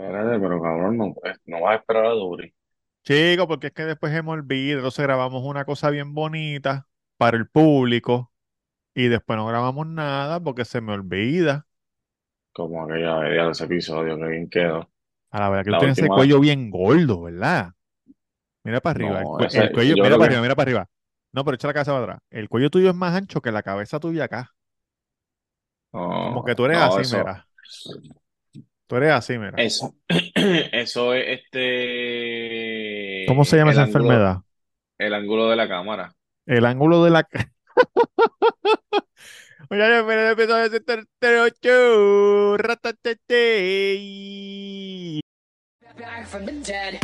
[0.00, 2.52] Espérate, pero cabrón, no, pues, no vas a esperar a Duri.
[3.04, 4.76] Chico, porque es que después se me olvida.
[4.76, 8.32] Entonces grabamos una cosa bien bonita para el público
[8.94, 11.66] y después no grabamos nada porque se me olvida.
[12.52, 14.88] Como aquella vez de ese episodio, que bien quedó.
[15.30, 17.72] A la verdad que La tienes ese última, cuello bien gordo, ¿verdad?
[18.64, 19.22] Mira para arriba.
[19.22, 20.90] El, no, cue- el ese, cuello, yo mira creo para que, arriba, mira para arriba.
[21.32, 22.20] No, pero echa la cabeza para atrás.
[22.30, 24.52] El cuello tuyo es más ancho que la cabeza tuya acá.
[26.22, 27.46] Como que tú eres no, así, eso, mira.
[28.90, 29.52] Tú eres así, mira.
[29.56, 31.42] eso, eso es
[33.28, 34.38] ¿Cómo se este, llama esa ángulo, enfermedad?
[34.98, 36.12] el ángulo de la cámara.
[36.44, 37.28] El ángulo de la...
[39.70, 42.56] Oye, espera el episodio 78.
[42.56, 44.00] Ratatete.
[45.96, 46.98] Back from the dead.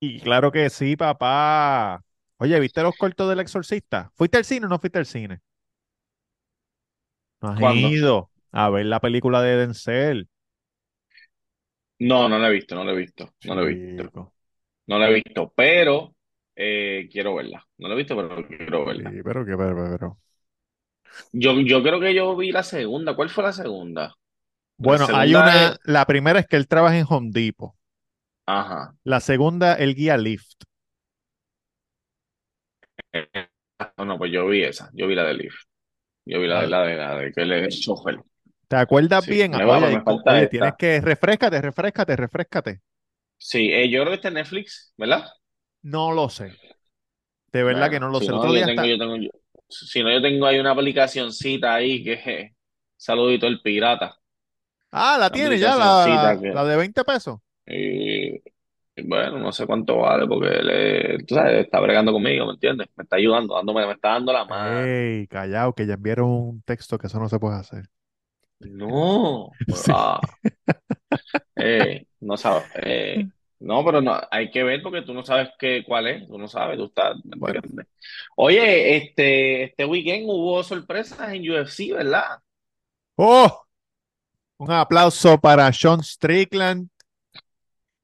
[0.00, 2.02] Y claro que sí, papá.
[2.38, 4.10] Oye, ¿viste los cortos del Exorcista?
[4.14, 5.40] ¿Fuiste al cine o no fuiste al cine?
[7.42, 7.98] No has ¿Cuándo?
[8.00, 10.28] ido a ver la película de Denzel.
[11.98, 14.12] No, no lo he visto, no lo he visto, no lo he visto,
[14.88, 16.16] no lo he visto, pero
[16.56, 17.66] eh, quiero verla.
[17.78, 19.18] No lo he visto, pero quiero Sí, verla.
[19.24, 20.18] pero pero, pero.
[21.32, 23.14] Yo, yo creo que yo vi la segunda.
[23.16, 24.14] ¿Cuál fue la segunda?
[24.82, 27.72] La Bueno, hay una, es, la primera es que él trabaja en Home Depot.
[28.46, 28.94] ajá.
[29.04, 30.64] La segunda, él guía Lyft.
[33.98, 35.54] No, no, pues yo vi esa, yo vi la de Leaf.
[36.26, 38.18] Yo vi la de La- de la de que él es chofer.
[38.68, 39.52] ¿Te acuerdas Sí, bien?
[39.52, 39.78] va,
[40.24, 42.80] Oye, tienes que refrescate, refrescate, refrescate.
[43.38, 45.26] Sí, eh, yo creo que está en Netflix, ¿verdad?
[45.84, 46.58] No lo sé.
[47.52, 48.32] De verdad que no lo si sé.
[48.32, 48.86] El no, otro yo día tengo, está.
[48.86, 49.30] yo tengo, yo-
[49.72, 52.52] si no, yo tengo ahí una aplicacioncita ahí que es
[52.96, 54.16] Saludito el Pirata.
[54.90, 57.38] Ah, la tiene ya, la, que, la de 20 pesos.
[57.66, 58.34] y,
[58.94, 62.88] y bueno, no sé cuánto vale porque tú sabes, está bregando conmigo, ¿me entiendes?
[62.94, 64.86] Me está ayudando, dándome, me está dando la mano.
[64.86, 67.88] Ey, callao, que ya enviaron un texto que eso no se puede hacer.
[68.60, 69.90] No, Sí.
[69.94, 70.20] ah,
[71.56, 73.28] eh, no sabes, eh,
[73.62, 76.48] no, pero no, hay que ver porque tú no sabes qué, cuál es, tú no
[76.48, 77.16] sabes, tú estás.
[78.36, 82.40] Oye, este, este weekend hubo sorpresas en UFC, ¿verdad?
[83.16, 83.62] ¡Oh!
[84.58, 86.88] Un aplauso para Sean Strickland,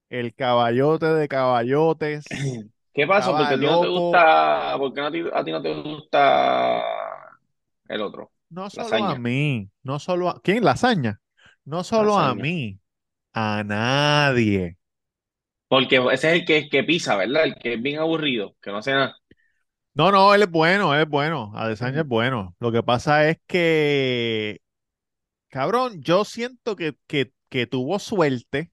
[0.09, 2.25] el caballote de caballotes.
[2.95, 3.33] ¿Qué pasó?
[3.33, 6.83] Porque a ti no te gusta, porque a ti, a ti no te gusta
[7.89, 10.41] el otro, no solo a mí, no solo a...
[10.41, 10.65] ¿Quién?
[10.65, 11.21] Lasaña.
[11.65, 12.81] No solo a mí,
[13.33, 14.78] a nadie.
[15.69, 17.45] Porque ese es el que, que pisa, ¿verdad?
[17.45, 19.17] El que es bien aburrido, que no hace nada.
[19.95, 21.53] No, no, él es bueno, él es bueno.
[21.57, 22.55] Adesanya es bueno.
[22.61, 24.61] Lo que pasa es que,
[25.51, 28.73] cabrón, yo siento que, que, que tuvo suerte.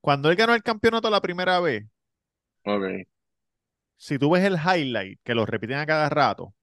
[0.00, 1.84] Cuando él ganó el campeonato la primera vez,
[2.64, 3.06] Ok.
[3.96, 6.54] si tú ves el highlight, que lo repiten a cada rato,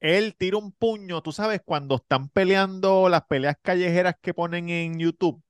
[0.00, 4.98] él tira un puño, tú sabes, cuando están peleando las peleas callejeras que ponen en
[4.98, 5.42] YouTube,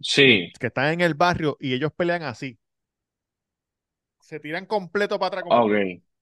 [0.00, 2.58] Sí, que están en el barrio y ellos pelean así.
[4.20, 5.72] Se tiran completo para atrás como ok.
[5.72, 5.80] que,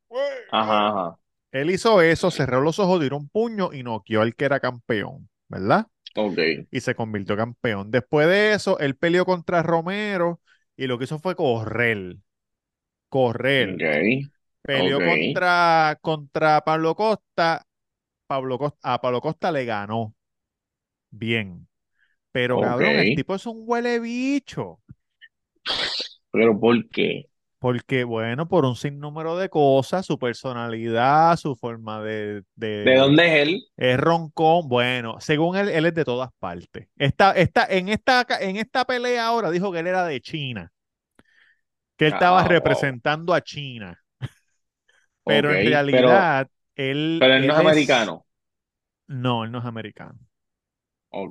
[0.09, 0.89] "Ué, Ajá, ué".
[0.89, 1.19] ajá.
[1.53, 5.29] Él hizo eso, cerró los ojos, tiró un puño y noqueó al que era campeón,
[5.49, 5.87] ¿verdad?
[6.17, 6.39] Ok.
[6.71, 7.91] Y se convirtió campeón.
[7.91, 10.41] Después de eso, él peleó contra Romero
[10.77, 12.19] y lo que hizo fue correr,
[13.09, 13.83] correr.
[13.83, 14.29] Ok.
[14.63, 17.67] Peleó contra, contra Pablo Costa.
[18.29, 20.15] Pablo Costa, a Pablo Costa le ganó.
[21.11, 21.69] Bien.
[22.37, 24.81] Pero cabrón, el tipo es un huele bicho.
[26.31, 27.29] Pero ¿por qué?
[27.59, 32.43] Porque, bueno, por un sinnúmero de cosas, su personalidad, su forma de,
[32.81, 33.63] ¿De de, dónde es él?
[33.77, 34.69] es roncón.
[34.69, 36.89] Bueno, según él, él es de todas partes.
[36.97, 40.73] Esta, esta, en esta, en esta pelea ahora dijo que él era de China,
[41.97, 42.89] que él estaba Ah, wow.
[42.89, 43.99] representando a China.
[45.25, 48.27] Pero en Pero, realidad, él, pero él no es, americano.
[49.09, 50.19] no, él no es americano.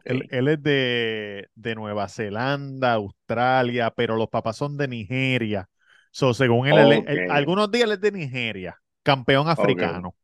[0.03, 5.67] Él, él es de, de Nueva Zelanda, Australia, pero los papás son de Nigeria.
[6.11, 7.07] So, según él, él- Ok.
[7.07, 10.15] él- algunos días él es de Nigeria, campeón africano.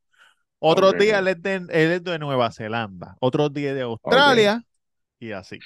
[0.60, 3.18] Otros días él es de, él es de Nueva Zelanda.
[3.22, 3.82] Otros días de.
[3.84, 4.64] Australia
[5.20, 5.66] y así.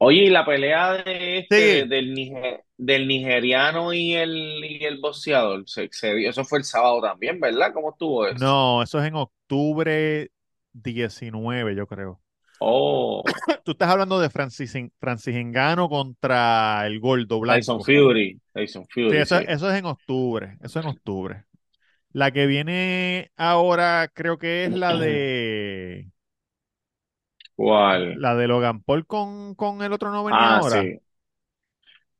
[0.00, 4.98] Oye, y la pelea de este, Sí, del, niger- del nigeriano y el, y el
[5.00, 7.72] boxeador, se, se eso fue el sábado también, ¿verdad?
[7.74, 8.56] ¿Cómo estuvo eso?
[8.56, 10.30] no, eso es en octubre
[10.72, 12.20] 19, yo creo.
[12.60, 13.22] Oh,
[13.64, 17.84] Tú estás hablando de Francis, Francis Ngannou contra el Gordo Tyson Blanco.
[17.84, 19.44] Fury, Tyson Sí, Fury, eso, sí.
[19.46, 20.56] eso es en octubre.
[20.62, 21.44] Eso es en octubre.
[22.12, 26.10] La que viene ahora creo que es la de
[27.54, 28.22] ¿Cuál?
[28.22, 30.82] La de Logan Paul con, con el otro no venía Ah, ahora.
[30.82, 30.98] sí.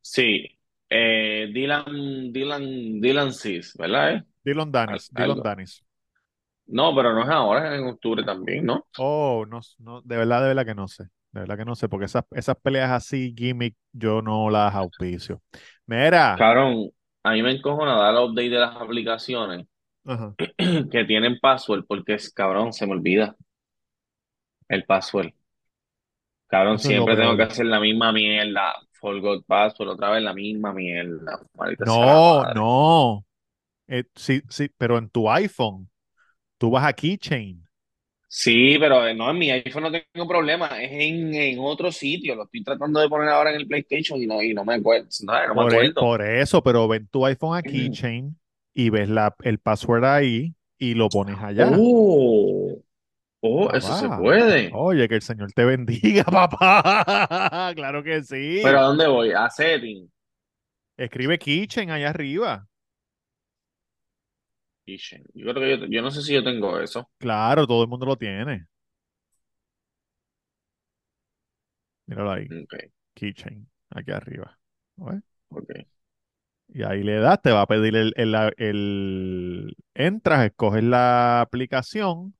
[0.01, 0.45] Sí.
[0.89, 4.15] Eh, Dylan, Dylan, Dylan Cis, ¿verdad?
[4.15, 4.23] eh?
[4.45, 5.41] Dylan Danis, Dylan.
[5.41, 5.81] Danis.
[6.69, 8.85] No, pero no es ahora, es en octubre también, ¿no?
[8.97, 11.03] Oh, no, no, de verdad, de verdad que no sé.
[11.31, 15.41] De verdad que no sé, porque esas, esas peleas así, gimmick, yo no las auspicio.
[15.85, 16.89] Mira, Cabrón,
[17.23, 19.67] a mí me encojona dar el update de las aplicaciones
[20.05, 20.35] ajá,
[20.91, 23.35] que tienen password porque es, cabrón, se me olvida
[24.67, 25.33] el password.
[26.47, 28.73] Cabrón, eso siempre tengo que hacer la misma mierda.
[28.93, 31.39] Forgot password, otra vez la misma mierda.
[31.55, 33.25] Maldita No, no.
[33.87, 35.89] Eh, sí, sí, pero en tu iPhone,
[36.59, 37.65] tú vas a Keychain.
[38.31, 42.35] Sí, pero eh, no, en mi iPhone no tengo problema, es en, en otro sitio.
[42.35, 45.07] Lo estoy tratando de poner ahora en el PlayStation y no, y no me acuerdo,
[45.25, 45.95] no, no me Por, e- acuerdo.
[45.97, 48.39] por eso, pero ven tu iPhone a Keychain
[48.73, 51.85] y ves la, el password ahí y lo pones allá.
[51.85, 52.81] Oh,
[53.41, 54.81] oh, eso se puede.
[54.81, 57.73] Oye, que el Señor te bendiga, papá.
[57.75, 58.23] Claro que
[58.61, 58.83] Pero ¿a sí.
[58.83, 59.31] dónde voy?
[59.33, 60.09] A setting.
[60.97, 62.67] Escribe Keychain allá arriba.
[64.91, 65.23] Kitchen.
[65.33, 67.09] Yo creo que yo, yo no sé si yo tengo eso.
[67.17, 68.67] Claro, todo el mundo lo tiene.
[72.07, 72.51] Míralo ahí.
[72.63, 72.73] Ok,
[73.15, 74.57] Keychain, aquí arriba.
[74.97, 75.23] ¿Ves?
[75.49, 75.69] ok.
[76.67, 82.35] Y ahí le das, te va a pedir el, el, el- Entras, escoges la aplicación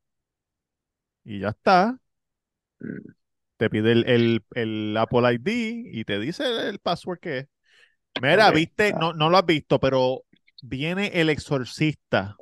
[1.23, 1.97] y ya está.
[2.81, 3.13] Mm,
[3.57, 7.47] Te pide el, el, el Apple ID y te dice el, password que es.
[8.21, 10.23] Mira, viste, no, no lo has visto, pero
[10.61, 12.38] viene El Exorcista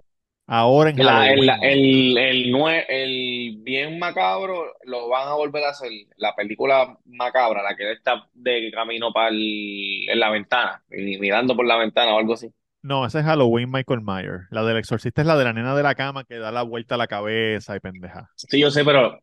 [0.47, 1.59] ahora en La- el, Halloween.
[1.61, 2.55] el, el,
[2.89, 5.91] el bien macabro lo van a volver a hacer.
[6.17, 11.65] La película macabra, la que está de camino para en la ventana, y mirando por
[11.67, 12.51] la ventana o algo así.
[12.81, 14.47] No, ese es Halloween Michael Myers.
[14.49, 16.95] La del Exorcista es la de la nena de la cama que da la vuelta
[16.95, 18.31] a la cabeza y pendeja.
[18.35, 19.19] Sí, yo sé, pero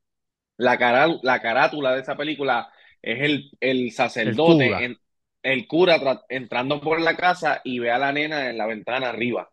[0.59, 2.71] la cara, la carátula de esa película
[3.03, 4.85] es el, el El sacerdote, cura.
[4.85, 4.99] en-
[5.43, 9.11] el cura tra- entrando por la casa y ve a la nena en la ventana
[9.11, 9.50] arriba.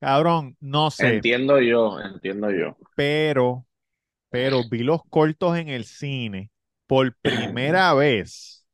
[0.00, 2.76] Cabrón, no sé, Entiendo yo, entiendo yo.
[2.94, 3.66] pero,
[4.30, 6.50] pero vi los cortos en el cine
[6.88, 8.66] por primera vez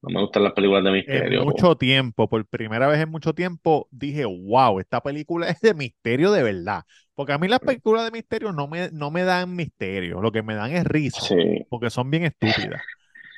[0.00, 1.38] No me gustan las películas de en misterio.
[1.38, 6.32] mucho tiempo, por primera vez en mucho tiempo, dije, wow, esta película es de misterio
[6.32, 6.82] de verdad.
[7.14, 10.42] Porque a mí las películas de misterio no me, no me dan misterio, lo que
[10.42, 12.82] me dan es risa, Sí, porque son bien estúpidas.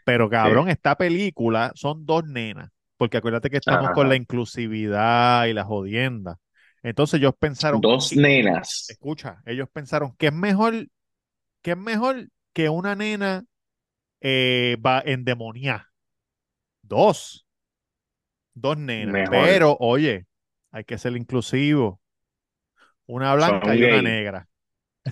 [0.05, 0.51] Pero sí.
[0.51, 5.65] cabrón, esta película son dos nenas, porque acuérdate que estamos con la inclusividad y la
[5.65, 6.39] jodienda.
[6.83, 8.87] Entonces ellos pensaron, Dos ¿qué- nenas.
[8.91, 10.89] escucha, ellos pensaron que es mejor,
[11.63, 13.45] que es mejor que una nena
[14.21, 15.91] eh, va endemoniada.
[16.83, 17.47] Dos,
[18.55, 19.13] dos nenas.
[19.13, 19.47] Mejor.
[19.47, 20.27] Pero, oye,
[20.71, 22.01] hay que ser inclusivo.
[23.07, 24.49] Una blanca Son y una negra.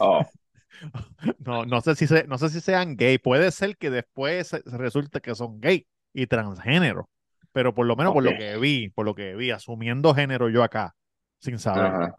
[0.00, 0.24] Oh,
[1.38, 3.18] No, no sé si se- no sé si sean gay.
[3.18, 7.08] Puede ser que después resulte que son gay y transgénero.
[7.52, 10.62] Pero por lo menos por lo que vi, por lo que vi, asumiendo género yo
[10.62, 10.94] acá,
[11.40, 11.98] sin saber.
[11.98, 12.16] Ajá.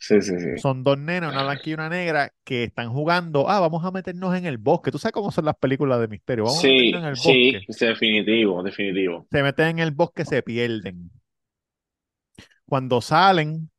[0.00, 0.50] Sí, sí, sí.
[0.54, 3.48] Son dos nenas, una blanca y una negra, que están jugando.
[3.48, 4.90] Ah, vamos a meternos en el bosque.
[4.90, 6.44] Tú sabes cómo son las películas de misterio.
[6.46, 7.62] Vamos a meternos en el bosque.
[7.68, 9.28] sí, definitivo, definitivo.
[9.30, 11.10] Se meten en el bosque, se pierden.
[12.66, 13.70] Cuando salen,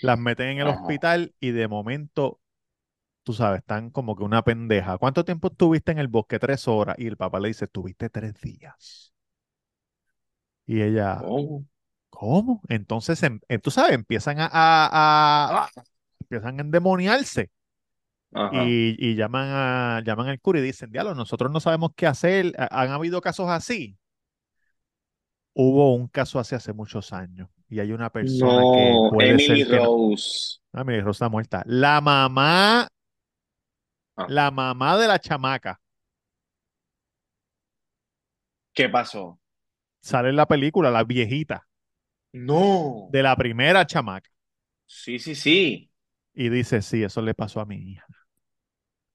[0.00, 0.68] las meten en el Ajá.
[0.68, 2.40] hospital y de momento,
[3.24, 4.98] tú sabes, están como que una pendeja.
[4.98, 6.38] ¿Cuánto tiempo estuviste en el bosque?
[6.38, 6.96] Tres horas.
[6.98, 9.12] Y el papá le dice, estuviste tres días.
[10.66, 11.64] Y ella, Oh,
[12.18, 12.62] ¿cómo?
[12.68, 15.70] Entonces, em- eh, tú sabes, empiezan a, a- a-
[16.20, 17.50] empiezan a endemoniarse.
[18.48, 22.52] Y, y llaman a, llaman al cura y dicen, diablo, nosotros no sabemos qué hacer.
[22.58, 23.98] ¿Ha- ¿Han habido casos así?
[25.54, 29.64] Hubo un caso así hace muchos años y hay una persona que puede Emily ser
[29.64, 29.88] que no.
[29.88, 30.60] Rose.
[30.72, 31.62] Ah, mira, Rosa muerta.
[31.66, 32.88] La mamá,
[34.16, 35.80] Ah, la mamá de la chamaca
[38.72, 39.40] ¿qué pasó?
[40.00, 41.66] sale en la película, la viejita
[42.44, 43.08] No.
[43.12, 44.30] de la primera chamaca
[44.86, 45.90] Sí, sí, sí.
[46.34, 48.06] y dice, sí, eso le pasó a mi hija.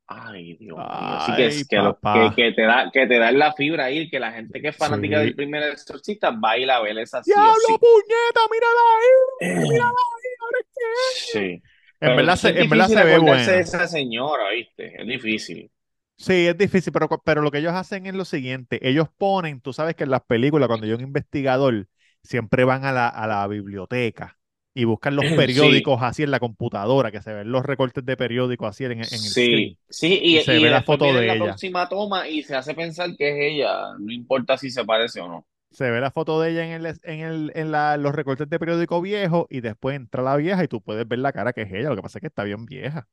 [0.07, 0.85] Ay, Dios mío.
[0.89, 1.97] Así que Ay, que, lo,
[2.35, 4.75] que, te da, que te da en la fibra ir, que la gente que es
[4.75, 5.25] fanática Sí.
[5.25, 7.75] del primer exorcista va a ir a ver esa sí ¡Diablo, sí.
[7.79, 8.41] puñeta!
[8.51, 9.69] ¡Mírala ahí!
[9.69, 10.31] ¡Mírala ahí!
[10.41, 11.31] ¿Ahora es que es?
[11.31, 11.63] Sí.
[12.01, 13.53] En verdad, se, en verdad se ve buena.
[13.59, 14.99] esa señora, ¿viste?
[15.01, 15.71] Es difícil.
[16.17, 18.79] Sí, es difícil, pero, pero lo que ellos hacen es lo siguiente.
[18.87, 21.87] Ellos ponen, tú sabes que en las películas, cuando hay un investigador,
[22.23, 24.39] siempre van a la, a la biblioteca
[24.73, 28.17] y buscan los Sí, periódicos así en la computadora, que se ven los recortes de
[28.17, 29.69] periódicos así en, en el screen.
[29.69, 31.61] sí, sí, Y y, se y ve la foto de la ella.
[31.61, 35.27] próxima toma y se hace pensar que es ella, no importa si se parece o
[35.27, 35.47] no.
[35.71, 38.59] Se ve la foto de ella en, el, en, el, en la- los recortes de
[38.59, 41.71] periódico viejos y después entra la vieja y tú puedes ver la cara que es
[41.73, 41.89] ella.
[41.89, 43.07] Lo que pasa es que está bien vieja.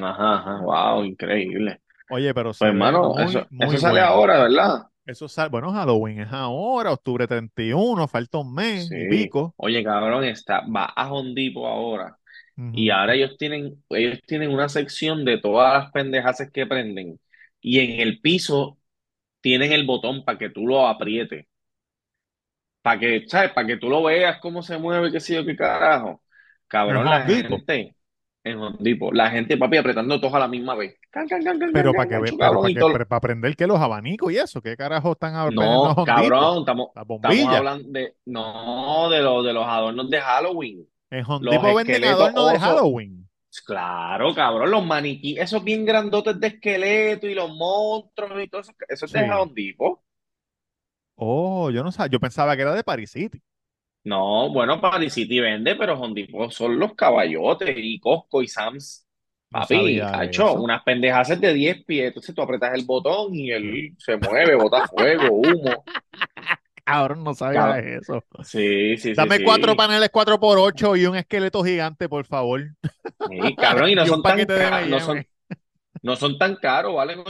[0.00, 1.80] Ajá, ajá, wow, increíble.
[2.08, 4.02] Oye, pero Pues hermano, eso, muy eso sale bueno.
[4.02, 4.86] ahora, ¿verdad?
[5.06, 9.06] Eso sale, bueno, Halloween es ahora, octubre 31, falta un mes y Sí.
[9.06, 9.54] pico.
[9.56, 12.18] Oye, cabrón, está, va a Home Depot ahora.
[12.72, 17.20] Y ahora ellos tienen, ellos tienen una sección de todas las pendejaces que prenden.
[17.60, 18.78] Y en el piso
[19.42, 21.46] tienen el botón para que tú lo aprietes.
[22.82, 23.52] Para que, ¿sabes?
[23.52, 26.22] Para que tú lo veas cómo se mueve, qué sé yo, qué carajo.
[26.68, 27.96] Cabrón, la gente
[28.44, 30.96] en Home Depot, la gente, papi, apretando todos a la misma vez.
[31.16, 34.60] Can, can, can, can, Pero para que para que aprender que los abanicos y eso,
[34.60, 39.52] ¿qué carajo están a- vendiendo en No, cabrón, estamos, hablando de, no, de, los de
[39.54, 40.86] los adornos de Halloween.
[41.10, 42.58] Los Depot venden adornos de.
[42.58, 43.26] Halloween.
[43.64, 48.72] Claro, cabrón, los maniquí, esos bien grandotes de esqueleto y los monstruos y todo eso,
[48.86, 49.30] eso es de Sí.
[49.30, 50.00] Home Depot.
[51.14, 53.40] Oh, yo no sabía, yo pensaba que era de Paris City.
[54.04, 59.05] No, bueno, Paris City vende, pero Home Depot son los caballotes y Costco y Sam's.
[59.50, 63.94] Papi, de hecho, unas pendejas de 10 pies, entonces tú apretas el botón y él
[63.98, 65.84] se mueve, bota fuego, humo.
[66.84, 68.24] Cabrón, no sabía Cab- de eso.
[68.44, 69.44] Sí, sí, sí, Dame sí.
[69.44, 72.62] cuatro paneles 4x8 y un esqueleto gigante, por favor.
[73.28, 75.58] Sí, cabrón, y no Y son tan caros, no son, M&M.
[76.02, 77.20] no son tan caros, valen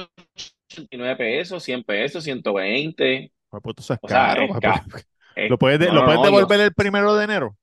[0.70, 3.32] 89 pesos, 100 pesos, 120.
[3.48, 4.42] Pues, pues, O sea, caro.
[4.42, 5.06] es pues, ca- pues,
[5.36, 7.56] es- ¿Lo puedes, de- no, lo puedes no, devolver el primero de enero?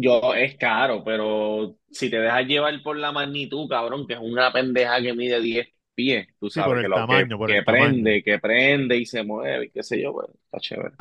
[0.00, 4.52] Yo es caro, pero si te dejas llevar por la magnitud, cabrón, que es una
[4.52, 8.38] pendeja que mide 10 pies, tú Sí, sabes el que lo que, tamaño, prende, que
[8.38, 10.94] prende y se mueve y qué sé yo, pues está chévere.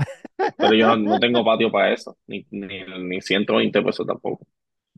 [0.60, 4.46] Pero yo no, tengo patio para eso, ni, ni, ni 120 pesos tampoco.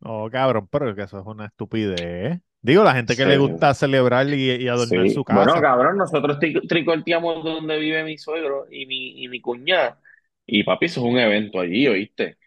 [0.04, 2.39] Oh, cabrón, pero que eso es una estupidez.
[2.62, 5.10] Digo, la gente que Sí, le gusta celebrar y, y adornar sí.
[5.10, 5.62] su Bueno, casa.
[5.62, 10.00] cabrón, nosotros tri- tricorteamos donde vive mi suegro y mi, y mi cuñada.
[10.46, 12.38] Y papi, eso es un evento allí, ¿oíste?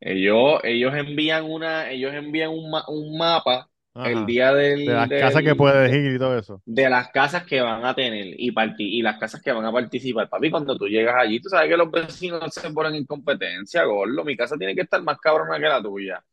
[0.00, 3.68] Ellos, ellos envían una, ellos envían un, ma- un mapa
[4.02, 4.52] el día
[4.84, 6.62] De del, las casas que puedes de, ir y todo eso.
[6.66, 10.28] de las casas que van a tener y, y las casas que van a participar.
[10.28, 14.24] Papi, cuando tú llegas allí, tú sabes que los vecinos se ponen en competencia, gordo.
[14.24, 16.24] Mi casa tiene que estar más cabrona que la tuya.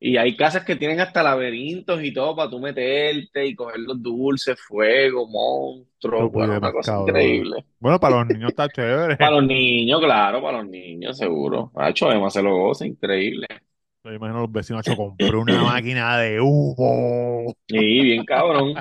[0.00, 4.00] Y hay casas que tienen hasta laberintos y todo para tú meterte y coger los
[4.02, 6.30] dulces, fuego, monstruos.
[6.30, 6.96] Bueno, una cosa cabrón.
[6.96, 7.64] increíble.
[7.80, 9.18] Bueno, para los niños está chévere.
[9.18, 11.72] Para los niños, claro, para los niños, seguro.
[11.74, 13.46] Hacho, Emma se lo goza, increíble.
[14.04, 18.74] Yo imagino a los vecinos, yo compré una máquina de humo Y bien cabrón,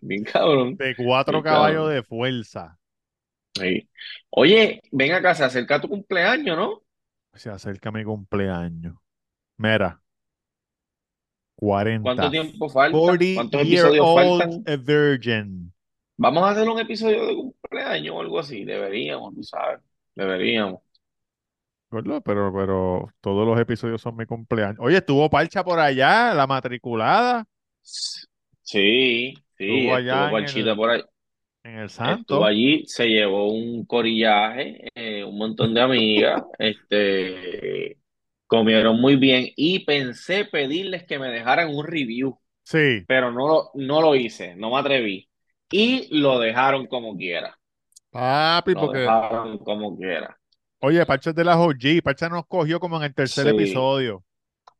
[0.00, 1.90] bien cabrón, de cuatro bien caballos cabrón.
[1.90, 2.78] de fuerza.
[3.56, 3.88] Sí.
[4.30, 6.82] Oye, ven acá, se acerca tu cumpleaños, ¿no?
[7.34, 8.96] Se acerca mi cumpleaños.
[9.58, 10.02] Mira,
[12.00, 12.30] ¿Cuánto 40.
[12.30, 12.98] tiempo falta?
[13.00, 14.64] 40 ¿Cuántos episodios old faltan?
[14.66, 15.72] a virgin.
[16.16, 18.64] Vamos a hacer un episodio de cumpleaños o algo así.
[18.64, 19.80] Deberíamos, tú sabes.
[20.14, 20.80] Deberíamos.
[21.90, 22.22] ¿Verdad?
[22.24, 24.78] Pero, pero todos los episodios son mi cumpleaños.
[24.80, 27.44] Oye, estuvo Parcha por allá, la matriculada.
[28.62, 31.02] Sí, sí, Estuvo allá estuvo Parchita el, por ahí.
[31.64, 32.44] en el Estuvo Santo.
[32.44, 37.98] allí, se llevó un corillaje, eh, un montón de amigas, este,
[38.54, 43.70] comieron muy bien y pensé pedirles que me dejaran un review, Sí, pero no lo,
[43.74, 45.30] no lo hice, no me atreví.
[45.70, 47.58] Y lo dejaron como quiera,
[48.10, 50.38] papi, lo porque, dejaron como quiera.
[50.80, 52.00] oye, Parcha es de las OG.
[52.02, 54.24] Parcha nos cogió como en el tercer Sí, episodio.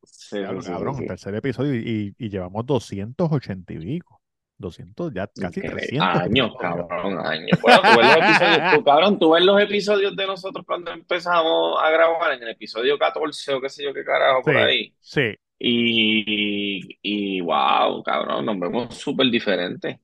[0.05, 4.14] sí, Diablo, sí, sí, cabrón, sí, el tercer episodio y, y llevamos 280 y pico.
[4.59, 5.81] 200, ya casi Increíble.
[5.83, 7.59] 300 Años, cabrón, años.
[7.61, 11.77] Bueno, tú ves los episodios, tú, cabrón, tú ves los episodios de nosotros cuando empezamos
[11.83, 14.95] a grabar en el episodio 14 o qué sé yo qué carajo por ahí.
[15.01, 15.35] sí.
[15.67, 19.97] Y, y wow, cabrón, nos vemos súper diferentes.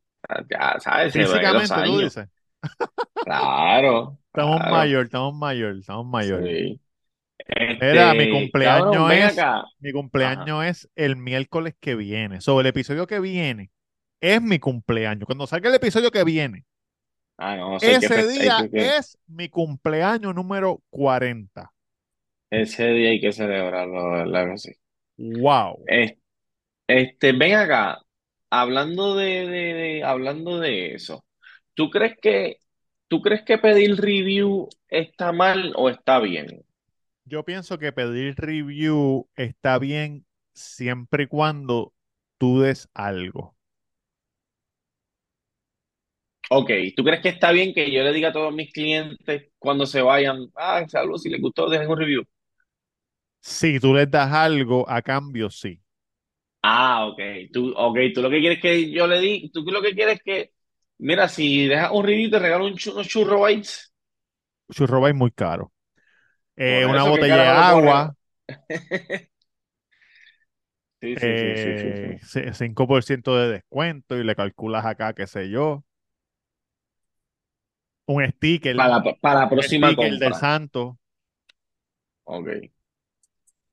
[0.49, 1.13] Ya, ¿sabes?
[1.13, 2.29] Se ven los Físicamente, tú dices.
[3.25, 4.77] Claro, Estamos claro.
[4.77, 6.43] mayor, estamos mayor, estamos mayor.
[6.45, 6.81] Sí.
[7.57, 9.65] Mi Este, cumpleaños cabrón, ven es, mi Ajá.
[9.93, 12.41] cumpleaños es el miércoles que viene.
[12.41, 13.71] Sobre el episodio que viene,
[14.21, 15.27] es mi cumpleaños.
[15.27, 16.65] Cuando salga el episodio que viene,
[17.39, 21.73] Ah, no, hay que ese día que- es mi cumpleaños número 40.
[22.51, 24.73] ese día hay que celebrarlo, ¿verdad que sí?
[25.19, 25.85] Wow.
[25.87, 26.15] Es-
[26.89, 28.01] Este, ven acá,
[28.51, 31.25] hablando de, de- de- hablando de eso,
[31.75, 32.59] ¿tú crees que,
[33.09, 36.65] tú crees que pedir review está mal o está bien?
[37.25, 41.95] Yo pienso que pedir review está bien siempre y cuando
[42.39, 43.57] tú des algo.
[46.53, 49.87] Ok, ¿tú crees que está bien que yo le diga a todos mis clientes cuando
[49.87, 52.25] se vayan, ah, saludos, si les gustó, dejen un review?
[53.49, 55.79] Si tú les das algo a cambio, sí.
[56.63, 57.19] Ah, ok,
[57.53, 60.53] tú, ok, tú lo que quieres que yo le di, tú lo que quieres que,
[60.99, 63.93] mira, si dejas un review te regalo un chu- unos churro bites.
[64.73, 65.73] Churro es muy caro.
[66.57, 68.15] Eh, una eso, ¿qué botella de agua,
[71.01, 72.21] Sí, sí, sí, sí, sí, eh, sí.
[72.23, 75.85] ce- 5% de descuento y le calculas acá, qué sé yo.
[78.15, 80.99] Un sticker, Para, para la un próxima sticker del santo.
[82.25, 82.71] Ok.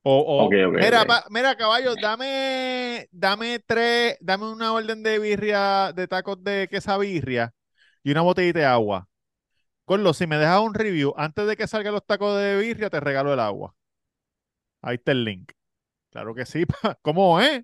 [0.03, 6.07] O, o- mira, pa- mira, caballo, dame, dame tres, dame una orden de birria, de
[6.07, 7.53] tacos de quesabirria
[8.03, 9.07] y una botellita de agua.
[9.85, 12.99] Corlo, si me dejas un review, antes de que salgan los tacos de birria, te
[13.01, 13.75] regalo el agua.
[14.81, 15.51] Ahí está el link.
[16.11, 16.65] Claro que sí.
[16.65, 16.97] pa.
[17.01, 17.63] ¿Cómo es?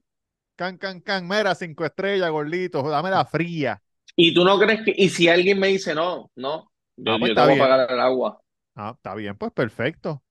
[0.56, 3.82] Can, can, can, mira, cinco estrellas, gordito, dame la fría.
[4.16, 7.30] ¿Y tú no crees que, y si alguien me dice no, no, yo, Ah, pues
[7.30, 7.58] yo te está voy a bien.
[7.58, 8.40] pagar el agua?
[8.76, 10.24] Ah, está bien, pues perfecto.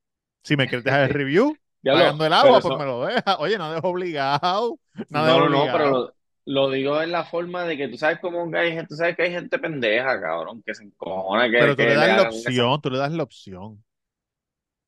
[0.44, 3.04] Si me quieres dejar el review, Ya lo- pagando el agua, eso- pues me lo
[3.06, 3.38] deja.
[3.38, 4.80] Oye, no dejo obligado.
[5.10, 6.14] No, no, pero lo,
[6.46, 9.22] lo digo en la forma de que tú sabes cómo hay gente, tú sabes que
[9.24, 12.80] hay gente pendeja, cabrón, que se encojona que, Pero tú que le das la opción,
[12.82, 13.82] tú le das la opción.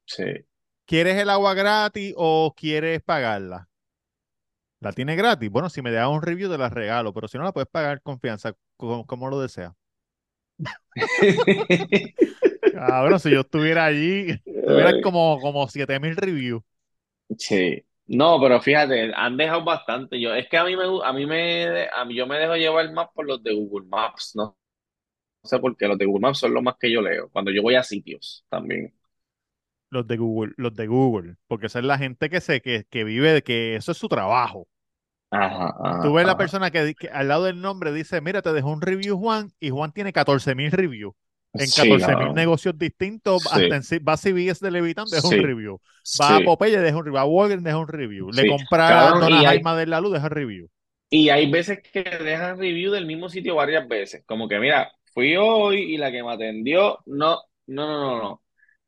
[0.07, 0.25] Sí.
[0.87, 3.69] ¿Quieres el agua gratis o quieres pagarla?
[4.85, 5.51] ¿La tiene gratis?
[5.51, 8.03] Bueno, si me dejas un review te la regalo, pero si no la puedes pagar
[8.03, 9.73] confianza, como, como lo deseas.
[12.71, 15.01] Cabrón, si yo estuviera allí, tuvieras Ay.
[15.01, 16.63] como, como 7000 reviews.
[17.39, 17.83] Sí.
[18.07, 20.21] No, pero fíjate, han dejado bastante.
[20.21, 22.93] Yo, es que a mí me, a mí me, a mí yo me dejo llevar
[22.93, 24.59] más por los de Google Maps, ¿no?
[25.45, 27.51] No sé por qué, los de Google Maps son los más que yo leo, cuando
[27.51, 28.95] yo voy a sitios también.
[29.91, 33.05] Los de Google, los de Google, porque esa es la gente que se, que, que
[33.05, 34.69] vive de que eso es su trabajo.
[35.35, 38.71] Ajá, ajá, Tú ves la persona que, al lado del nombre dice, mira, te dejó
[38.71, 41.15] un review Juan, y Juan tiene 14.000 reviews.
[41.53, 42.35] En Sí, 14.000 cabrón.
[42.35, 43.49] negocios distintos, Sí.
[43.53, 45.37] hasta en va a CVS de Levitán, deja Sí.
[45.37, 45.81] un review.
[46.21, 46.41] Va a.
[46.41, 47.15] Popeye, deja un review.
[47.17, 48.31] Va a Walgreens, deja un review.
[48.33, 50.69] Le compra a Dona hay- de la Luz, deja review.
[51.11, 54.25] Y hay veces que dejan review del mismo sitio varias veces.
[54.27, 58.43] Como que, mira, fui hoy y la que me atendió, no, no, no, no, no.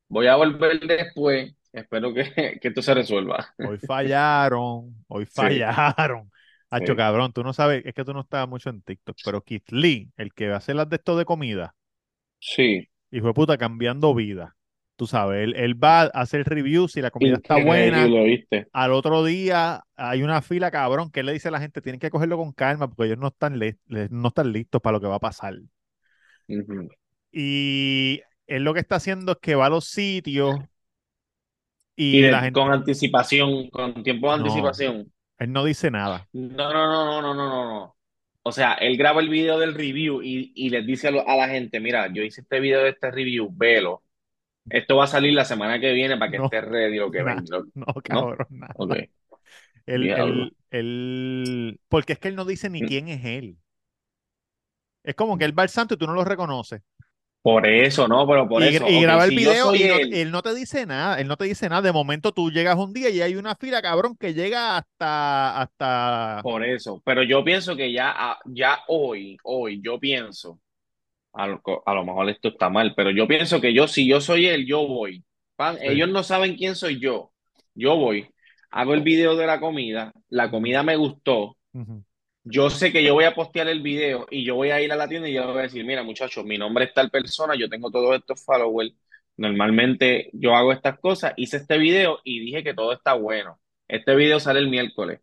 [0.08, 1.54] Voy a volver después.
[1.72, 2.24] Espero que,
[2.60, 3.54] que esto se resuelva.
[3.58, 6.30] Hoy fallaron, hoy fallaron.
[6.70, 6.96] Hacho, Sí.
[6.96, 10.10] cabrón, tú no sabes, es que tú no estabas mucho en TikTok, pero Kit Lee,
[10.16, 11.74] el que hace las de esto de comida,
[12.38, 12.88] Sí.
[13.10, 14.56] hijo de puta, cambiando vida.
[14.96, 18.06] Tú sabes, él, él va a hacer reviews si la comida está buena.
[18.08, 18.66] ¿lo viste?
[18.72, 22.00] Al otro día hay una fila, cabrón, que él le dice a la gente, tienen
[22.00, 23.60] que cogerlo con calma porque ellos no están,
[24.10, 25.54] no están listos para lo que va a pasar.
[27.32, 30.56] Y él lo que está haciendo es que va a los sitios
[31.94, 34.44] y, Y de- la gente, con anticipación, con tiempo de No.
[34.44, 35.12] anticipación.
[35.38, 36.28] Él no dice nada.
[36.32, 37.96] No, no, no, no, no, no, no, no.
[38.42, 41.36] O sea, él graba el video del review y, y les dice a, lo- a
[41.36, 44.02] la gente, mira, yo hice este video de este review, velo.
[44.70, 46.44] Esto va a salir la semana que viene para que No.
[46.44, 47.44] esté ready lo que ven.
[47.48, 48.74] lo- No, cabrón, nada.
[49.86, 50.44] Él, Diablo.
[50.44, 52.86] él, él- porque es que él no dice ni Mm.
[52.86, 53.56] quién es él.
[55.04, 56.82] Es como que él va al santo y tú no lo reconoces.
[57.46, 58.88] Por eso, no, pero por y, eso.
[58.88, 61.36] y graba el si video y no, él, él no te dice nada, él no
[61.36, 61.80] te dice nada.
[61.80, 66.40] De momento tú llegas un día y hay una fila, cabrón, que llega hasta, hasta,
[66.42, 67.00] por eso.
[67.04, 70.58] Pero yo pienso que ya, a- ya hoy, hoy, yo pienso,
[71.34, 74.20] a lo, a lo mejor esto está mal, pero yo pienso que yo, si yo
[74.20, 75.22] soy él, yo voy.
[75.54, 75.86] Pan, Sí.
[75.86, 77.30] ellos no saben quién soy yo.
[77.76, 78.28] Yo voy,
[78.72, 81.56] hago el video de la comida, la comida me gustó.
[82.48, 84.96] Yo sé que yo voy a postear el video y yo voy a ir a
[84.96, 87.68] la tienda y yo voy a decir, mira, muchachos, mi nombre es tal persona, yo
[87.68, 88.94] tengo todos estos followers,
[89.36, 93.58] normalmente yo hago estas cosas, hice este video y dije que todo está bueno.
[93.88, 95.20] Este video sale el miércoles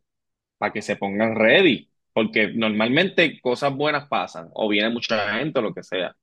[0.58, 5.62] para que se pongan ready, porque normalmente cosas buenas pasan o viene mucha gente o
[5.62, 6.14] lo que sea.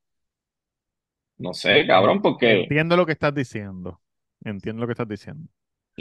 [1.38, 2.64] No sé, cabrón, porque...
[2.64, 4.02] Entiendo lo que estás diciendo.
[4.44, 5.48] Entiendo lo que estás diciendo.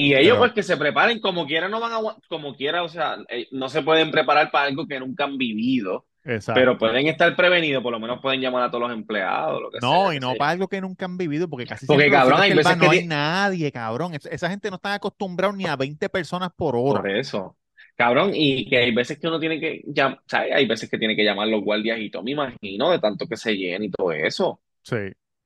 [0.01, 1.97] Y ellos Pero- pues que se preparen como quiera, no van a,
[2.29, 6.05] como quiera, o sea, eh, no se pueden preparar para algo que nunca han vivido.
[6.23, 6.59] Exacto.
[6.59, 9.79] Pero pueden estar prevenidos, por lo menos pueden llamar a todos los empleados, lo que
[9.81, 12.53] No, sea, y no para algo que nunca han vivido, porque casi Porque, cabrón, hay
[12.53, 14.13] veces que no hay nadie, cabrón.
[14.13, 17.01] Es- Esa gente no está acostumbrada ni a 20 personas por hora.
[17.01, 17.57] Por eso.
[17.97, 20.53] Cabrón, y que hay veces que uno tiene que, llam- ¿sabes?
[20.55, 23.35] Hay veces que tiene que llamar los guardias y todo, me imagino, de tanto que
[23.35, 24.61] se llene y todo eso.
[24.83, 24.95] Sí.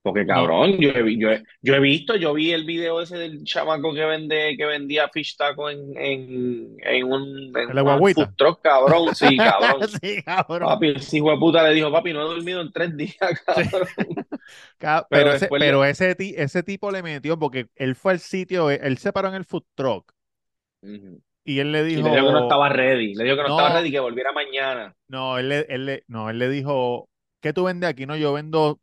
[0.04, 3.18] Porque, cabrón, yo, he, vi- yo, he, yo he visto, yo vi el video ese
[3.18, 7.54] del chamaco que vende, que vendía fish taco en, en, en un,
[8.14, 9.88] food truck, cabrón, sí, cabrón.
[10.02, 10.70] Sí, cabrón.
[10.70, 13.88] Papi, ese hijo de puta le dijo, papi, no he dormido en tres días, cabrón.
[14.78, 15.86] Ca- Pero Pero, ese, pero
[16.64, 20.14] tipo le metió porque él fue al sitio, él, se paró en el food truck
[21.46, 23.48] y él le Y dijo, le dijo que no estaba ready, le dijo que no,
[23.48, 23.58] No.
[23.58, 24.96] estaba ready, que volviera mañana.
[25.08, 27.10] no, él le, él le- no, él le dijo,
[27.42, 28.06] ¿qué tú vendes aquí?
[28.06, 28.80] No, yo vendo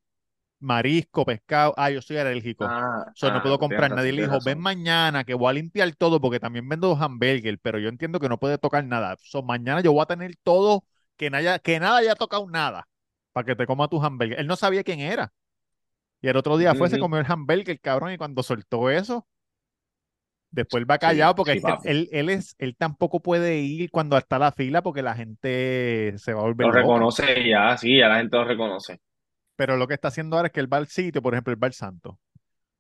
[0.61, 1.75] marisco, pescado.
[1.77, 2.75] Ah, yo soy alérgico.
[2.75, 3.91] Ah, So, no ah, puedo comprar.
[3.93, 7.79] Nadie le dijo, ven mañana que voy a limpiar todo porque también vendo hamburger, pero
[7.79, 9.17] yo entiendo que no puede tocar nada.
[9.23, 10.85] So, mañana yo voy a tener todo,
[11.17, 12.89] que, nada, que nada haya tocado nada
[13.33, 14.39] para que te coma tu hamburger.
[14.41, 15.33] Él no sabía quién era.
[16.23, 17.01] Y el otro día fue, se Ujú.
[17.01, 19.27] comió el hamburger, cabrón, y cuando soltó eso,
[20.51, 24.39] después va Sí, callado porque sí, él, él, es, él tampoco puede ir cuando está
[24.39, 27.11] la fila porque la gente se va a volver Lo loca.
[27.11, 29.01] reconoce ya, sí, ya la gente lo reconoce.
[29.61, 31.59] Pero lo que está haciendo ahora es que él va al sitio, por ejemplo, el
[31.59, 32.19] Bar Santo.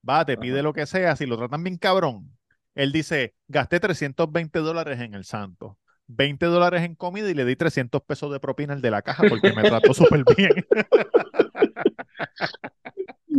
[0.08, 0.62] Va, te pide Ajá.
[0.62, 2.30] lo que sea, si lo tratan bien cabrón.
[2.74, 7.56] Él dice, gasté 320 dólares en el Santo, 20 dólares en comida y le di
[7.56, 10.66] 300 pesos de propina al de la caja porque me trató súper bien.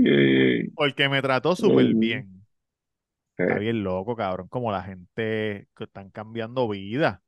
[0.06, 2.46] Eh, Porque me trató súper bien.
[3.46, 7.24] Está Sí, bien loco, cabrón, como la gente que están cambiando vida.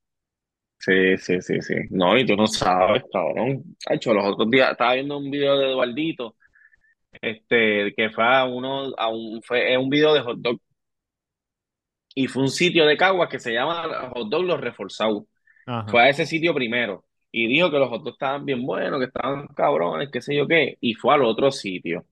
[0.85, 1.75] Sí, sí, sí, sí.
[1.89, 3.63] No, y tú no sabes, cabrón.
[3.89, 6.35] hecho los otros días estaba viendo un video de Eduardito,
[7.21, 10.59] este, que fue a uno, a un, fue es un video de hot dog,
[12.15, 15.23] y fue un sitio de Caguas que se llama Hot Dog Los Reforzados.
[15.65, 15.87] Ajá.
[15.89, 19.05] Fue a ese sitio primero, y dijo que los hot dogs estaban bien buenos, que
[19.05, 22.05] estaban cabrones, qué sé yo qué, y fue al otro sitio.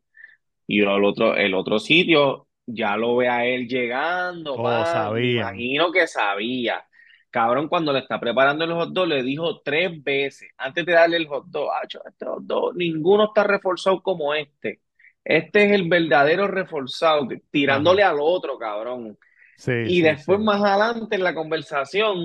[0.66, 5.34] Y al otro, el otro sitio ya lo ve a él llegando, Oh, pa, me
[5.34, 6.86] imagino que sabía.
[7.32, 11.18] Cabrón, cuando le está preparando el hot dog, le dijo tres veces, antes de darle
[11.18, 14.82] el hot dog, "Acho, este hot dog, ninguno está reforzado como este.
[15.24, 19.18] Este es el verdadero reforzado, tirándole al otro, cabrón.
[19.56, 20.42] Sí, Y sí, después, sí.
[20.42, 22.18] más adelante en la conversación,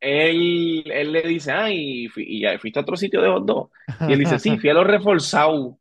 [0.00, 3.70] él, él le dice, ay, y ya fuiste a otro sitio de hot dog.
[4.04, 5.76] Y él dice, sí, fui a los reforzados.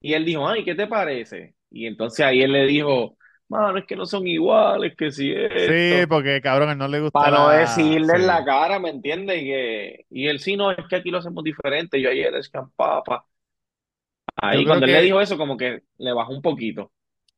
[0.00, 1.54] Y él dijo, ay, ¿qué te parece?
[1.70, 3.16] Y entonces ahí él le dijo,
[3.48, 6.08] mano, es que no son iguales, que si Sí, esto.
[6.08, 7.50] porque cabrón, él no le gusta Para no la...
[7.50, 9.38] decirle en Sí, la cara, ¿me entiendes?
[9.42, 12.00] Y, que, y él sí, no, es que aquí lo hacemos diferente.
[12.00, 13.26] Yo ayer es papa.
[14.50, 16.92] yo Ahí cuando él le dijo eso, como que le bajó un poquito.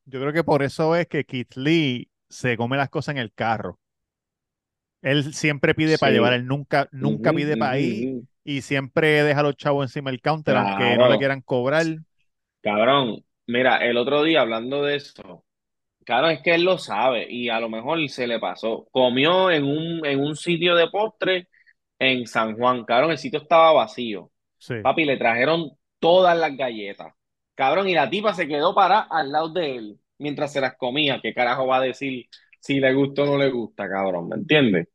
[0.05, 3.33] yo creo que por eso es que Keith Lee se come las cosas en el
[3.33, 3.79] carro.
[5.03, 6.35] Él siempre pide para llevar, Sí.
[6.35, 8.27] él nunca, nunca pide para ahí ujú.
[8.45, 11.87] y siempre deja a los chavos encima del counter, aunque no le Claro, quieran cobrar.
[12.63, 13.25] cabrón.
[13.47, 15.46] Mira, el otro día hablando de eso,
[16.07, 18.89] claro, es que él lo sabe y a lo mejor se le pasó.
[18.93, 21.49] Comió en un, en un sitio de postre
[21.99, 24.33] en San Juan, cabrón, el sitio estaba vacío.
[24.59, 24.75] Sí.
[24.83, 27.13] Papi, le trajeron todas las galletas.
[27.57, 31.21] Cabrón, y la tipa se quedó parada al lado de él mientras se las comía.
[31.23, 32.27] ¿Qué carajo va a decir
[32.61, 34.29] si le gusta o no le gusta, cabrón?
[34.29, 34.89] ¿Me entiendes?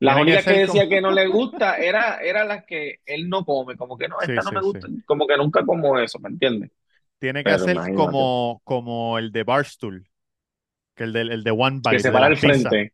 [0.00, 3.44] Las que únicas que decía que no le gusta era, eran las que él no
[3.44, 6.18] come, como que no, Sí, esta no sí, me gusta, como que nunca como eso,
[6.20, 6.70] ¿me entiendes?
[7.18, 10.08] Tiene que Pero hacer imagínate, como, como el de Barstool,
[10.94, 12.92] que el de, el de One que Bite, se de para al frente.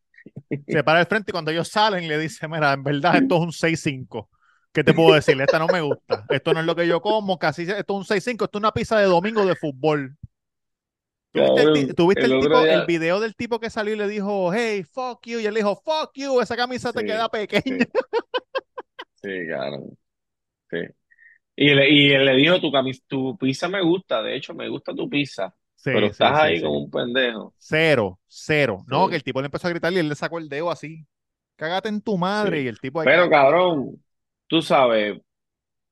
[0.66, 3.40] Se para al frente y cuando ellos salen le dice, mira, en verdad esto es
[3.42, 4.28] un 6-5.
[4.72, 5.40] ¿Qué te puedo decir?
[5.40, 6.24] Esta no me gusta.
[6.28, 8.72] Esto no es lo que yo como, casi esto es un 6-5, esto es una
[8.72, 10.16] pizza de domingo de fútbol.
[11.32, 15.26] ¿Tuviste el, tuviste tipo, el video del tipo que salió y le dijo, hey, fuck
[15.26, 15.38] you?
[15.38, 17.86] Y él le dijo, fuck you, esa camisa te queda pequeña.
[19.22, 19.98] sí, sí, cabrón,
[20.70, 20.78] sí.
[21.56, 24.68] Y, le, y él le dijo, tu camis, tu pizza me gusta, de hecho me
[24.68, 25.54] gusta tu pizza,
[25.84, 26.62] Sí, sí, estás sí, ahí sí.
[26.62, 27.54] como un pendejo.
[27.58, 28.84] Cero, cero.
[28.88, 31.06] No, que el tipo le empezó a gritar y él le sacó el dedo así.
[31.56, 32.62] Cágate en tu madre.
[32.62, 34.02] Y el tipo ahí, Pero cabrón,
[34.46, 35.20] tú sabes,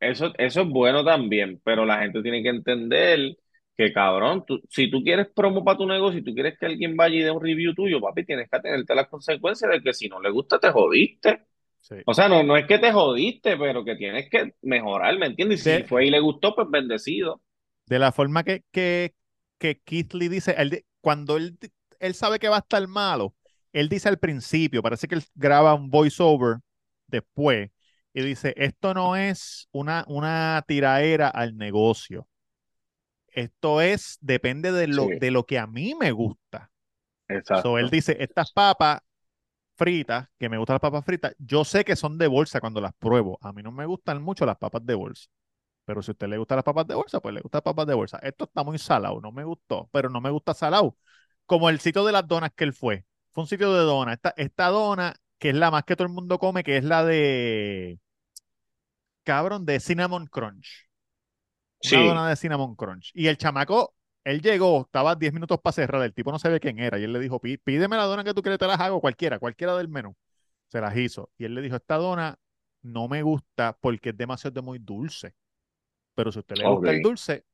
[0.00, 3.36] eso, eso es bueno también, pero la gente tiene que entender
[3.76, 6.96] que, cabrón, tú- si tú quieres promo para tu negocio, si tú quieres que alguien
[6.96, 10.08] vaya y dé un review tuyo, papi, tienes que tenerte las consecuencias de que si
[10.08, 11.46] no le gusta, te jodiste.
[11.78, 11.96] Sí.
[12.04, 15.62] O sea, no, no es que te jodiste, pero que tienes que mejorar, ¿me entiendes?
[15.62, 17.42] Y si De, fue y le gustó, pues bendecido.
[17.86, 19.14] de la forma que, que,
[19.58, 21.58] que Keith Lee dice, él cuando él,
[22.00, 23.34] él sabe que va a estar malo,
[23.72, 26.58] él dice al principio, parece que él graba un voiceover
[27.06, 27.70] después
[28.12, 32.28] y dice, esto no es una, una tiraera al negocio.
[33.28, 36.72] Esto es, depende de lo, Sí, de lo que a mí me gusta.
[37.52, 37.90] So, él exacto.
[37.90, 39.00] dice, estas papas
[39.76, 42.94] fritas, que me gustan las papas fritas, yo sé que son de bolsa cuando las
[42.94, 43.38] pruebo.
[43.42, 45.28] A mí no me gustan mucho las papas de bolsa.
[45.86, 47.88] Pero si a usted le gustan las papas de bolsa, pues le gustan las papas
[47.88, 48.18] de bolsa.
[48.22, 50.98] Esto está muy salado, no me gustó, pero no me gusta salado.
[51.46, 53.06] Como el sitio de las donas que él fue.
[53.32, 54.16] Fue un sitio de donas.
[54.16, 57.04] Esta, esta dona, que es la más que todo el mundo come, que es la
[57.06, 58.00] de,
[59.24, 60.88] cabrón, de Cinnamon Crunch.
[61.80, 63.10] Una Sí, dona de Cinnamon Crunch.
[63.14, 63.94] Y el chamaco,
[64.24, 66.98] él llegó, estaba 10 minutos para cerrar, el tipo no sabía quién era.
[66.98, 69.38] Y él le dijo, "Pí- pídeme la dona que tú quieres, te las hago, cualquiera,
[69.38, 70.16] cualquiera del menú.
[70.68, 71.30] Se las hizo.
[71.38, 72.38] Y él le dijo, esta dona
[72.82, 75.34] no me gusta porque es demasiado de muy dulce.
[76.16, 77.44] Pero si a usted le gusta el dulce,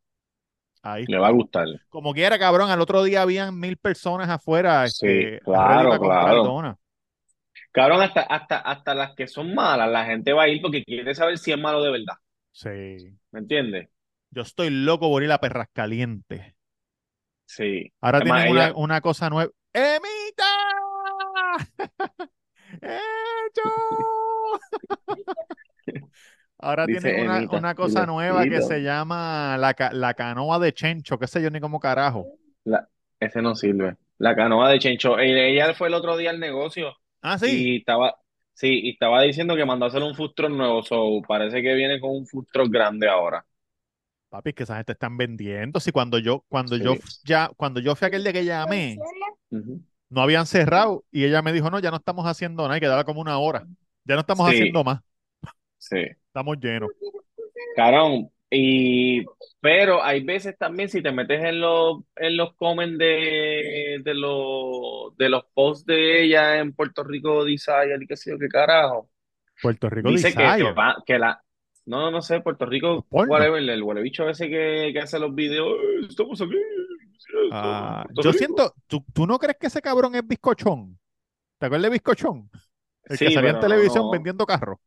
[0.83, 1.67] ahí Le va a gustar.
[1.91, 6.45] Como quiera, cabrón, al otro día habían mil personas afuera, Sí, este, claro, claro.
[6.45, 6.77] donas.
[7.73, 11.15] Cabrón, hasta, hasta, hasta las que son malas, la gente va a ir porque quiere
[11.15, 12.15] saber si es malo de verdad.
[12.53, 13.19] Sí.
[13.31, 13.89] ¿Me entiendes?
[14.31, 16.55] Yo estoy loco por ir a Perras Calientes.
[17.47, 17.93] Sí.
[18.01, 19.51] Ahora tienen una, una cosa nueva.
[19.73, 20.45] ¡Emita!
[22.83, 23.71] ¡Hecho!
[26.63, 30.73] Ahora dice tienen una, una cosa nueva que se llama la, ca- la canoa de
[30.73, 32.27] Chencho, qué sé yo ni cómo carajo.
[32.65, 32.89] La,
[33.21, 33.97] ese no sirve.
[34.19, 35.19] La canoa de Chencho.
[35.19, 37.73] Ella, fue el otro día al negocio Ah, sí.
[37.73, 38.15] y estaba,
[38.55, 40.83] sí, y estaba diciendo que mandó a hacer un food truck nuevo.
[40.83, 43.45] So, parece que viene con un food truck grande ahora.
[44.29, 45.81] Papi, es que esa gente están vendiendo.
[45.81, 46.83] Si cuando yo, cuando Sí.
[46.85, 46.95] yo
[47.25, 48.97] ya, cuando yo fui aquel día que llamé,
[50.09, 52.87] no habían cerrado y ella me dijo, no, ya no estamos haciendo nada, hay que
[52.87, 53.67] darle como una hora.
[54.05, 54.55] Ya no estamos Sí.
[54.57, 55.01] haciendo más,
[55.83, 55.97] Sí.
[55.99, 56.91] estamos llenos.
[57.75, 59.25] Carón, y
[59.61, 65.17] pero hay veces también si te metes en los en los comments de, de los
[65.17, 69.11] de los posts de ella en Puerto Rico Desire y qué sé yo qué carajo,
[69.61, 70.43] Puerto Rico dice que,
[70.73, 71.43] va- que la
[71.87, 75.69] no no sé, Puerto Rico, whatever, el huele bicho ese que, que hace los videos,
[75.83, 76.55] "Eh, estamos aquí,
[77.51, 78.39] Ah, Puerto yo Rico".
[78.39, 80.99] siento, ¿tú, tú no crees que ese cabrón es bizcochón?
[81.59, 82.51] ¿Te acuerdas de bizcochón?
[83.05, 84.79] El Sí, que salía en televisión no, vendiendo carros.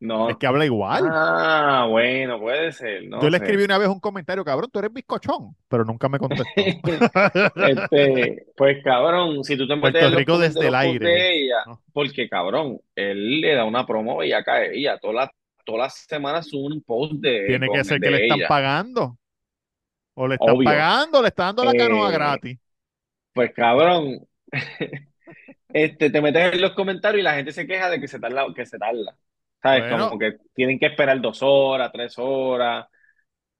[0.00, 0.28] No.
[0.30, 1.04] Es que habla igual.
[1.12, 3.44] Ah, bueno, puede ser, no Yo le sé.
[3.44, 6.74] escribí una vez un comentario, cabrón, tú eres bizcochón, pero nunca me contestó.
[7.54, 11.06] Este, pues cabrón, si tú te metes Puerto los Rico desde de el aire.
[11.92, 15.30] porque cabrón, él le da una promo y acá a ella, todas las
[15.64, 18.48] todas las semanas sube un post de Tiene que ser que le están ella.
[18.48, 19.18] pagando.
[20.14, 20.64] O le están Obvio.
[20.64, 22.58] pagando, le están dando la canoa Eh, gratis.
[23.32, 24.26] Pues cabrón,
[25.72, 28.46] este, te metes en los comentarios y la gente se queja de que se tarda,
[28.54, 29.16] que se tarda.
[29.62, 29.82] ¿Sabes?
[29.90, 30.08] Bueno.
[30.08, 32.86] Como que tienen que esperar dos horas, tres horas.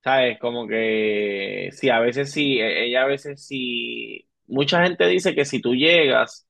[0.02, 0.38] ¿Sabes?
[0.38, 4.26] Como que sí, a veces sí, e- ella a veces sí.
[4.46, 6.48] Mucha gente dice que si tú llegas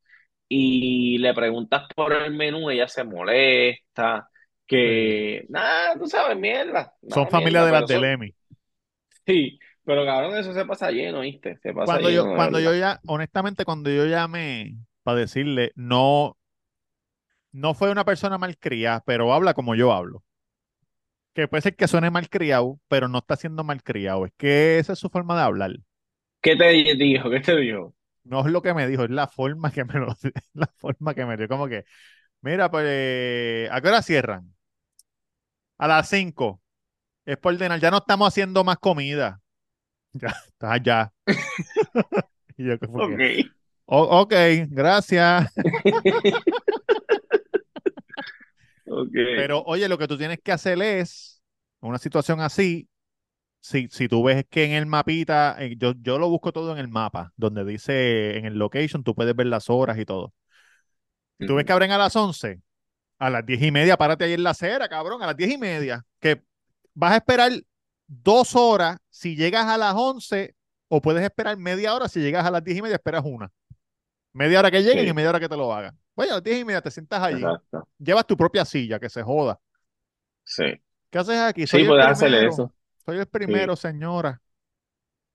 [0.49, 4.29] y le preguntas por el menú, ella se molesta.
[4.67, 6.95] Que, nada, tú sabes, mierda.
[7.09, 8.35] Son familia de las de eso- Lemi.
[9.27, 11.57] Sí, pero cabrón, eso se pasa lleno, ¿viste?
[11.59, 16.37] Se pasa Cuando lleno, yo, cuando yo ya, honestamente, cuando yo llamé para decirle, no,
[17.53, 20.25] no fue una persona malcriada, pero habla como yo hablo.
[21.35, 24.27] Que puede ser que suene malcriado, pero no está siendo malcriado.
[24.27, 25.71] Es que esa es su forma de hablar.
[26.43, 27.31] ¿Qué te dijo?
[27.31, 27.95] ¿Qué te dijo?
[28.25, 30.15] No es lo que me dijo, es la forma que me lo,
[30.55, 31.49] la forma que me dio.
[31.49, 31.85] Como que,
[32.43, 34.55] mira, pues, eh, ¿a qué hora cierran?
[35.79, 36.61] A las 5.
[37.27, 39.41] Es por ordenar, ya no estamos haciendo más comida.
[40.15, 41.13] Ya, está ya.
[42.57, 42.75] Y yo.
[42.75, 43.21] Ok.
[43.87, 44.33] "O- ok,
[44.71, 45.53] gracias.
[49.13, 51.43] Pero oye, lo que tú tienes que hacer es,
[51.83, 52.89] en una situación así,
[53.61, 56.79] si, si tú ves que en el mapita, eh, yo, yo lo busco todo en
[56.79, 60.33] el mapa, donde dice en el location, tú puedes ver las horas y todo.
[61.39, 62.61] Si tú ves que abren a las 11,
[63.19, 65.59] a las 10 y media, párate ahí en la acera, cabrón, a las 10 y
[65.59, 66.43] media, que
[66.95, 67.53] vas a esperar
[68.07, 70.55] dos horas si llegas a las 11,
[70.89, 73.51] o puedes esperar media hora si llegas a las 10 y media, esperas una.
[74.33, 75.11] Media hora que lleguen Sí.
[75.11, 75.99] y media hora que te lo hagan.
[76.15, 77.89] Oye, a las 10 y media te sientas allí, Exacto.
[77.99, 79.61] llevas tu propia silla, que se joda.
[80.45, 80.65] Sí.
[81.11, 81.67] ¿Qué haces aquí?
[81.67, 82.49] Sí, Soy el puedes hacer primero.
[82.49, 82.75] eso.
[83.05, 84.41] Soy el primero, señora.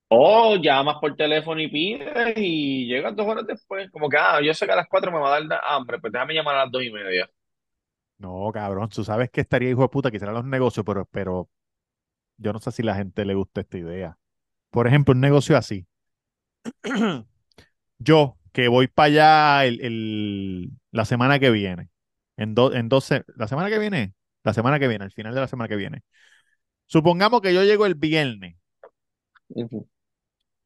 [0.07, 3.89] O llamas por teléfono y pides y llegas dos horas después.
[3.91, 6.13] Como que, ah, yo sé que a las cuatro me va a dar hambre, pues
[6.13, 7.29] déjame llamar a las dos y media.
[8.17, 11.49] No, cabrón, tú sabes que estaría hijo de puta que hicieran los negocios, pero, pero
[12.38, 14.19] yo no sé si la gente le gusta esta idea.
[14.71, 15.88] Por ejemplo, un negocio así.
[17.99, 21.89] Yo, que voy para allá el, el- la semana que viene,
[22.37, 24.15] en, do- en 12, la semana que viene,
[24.45, 26.03] la semana que viene, al final de la semana que viene.
[26.87, 28.57] Supongamos que yo llego el viernes,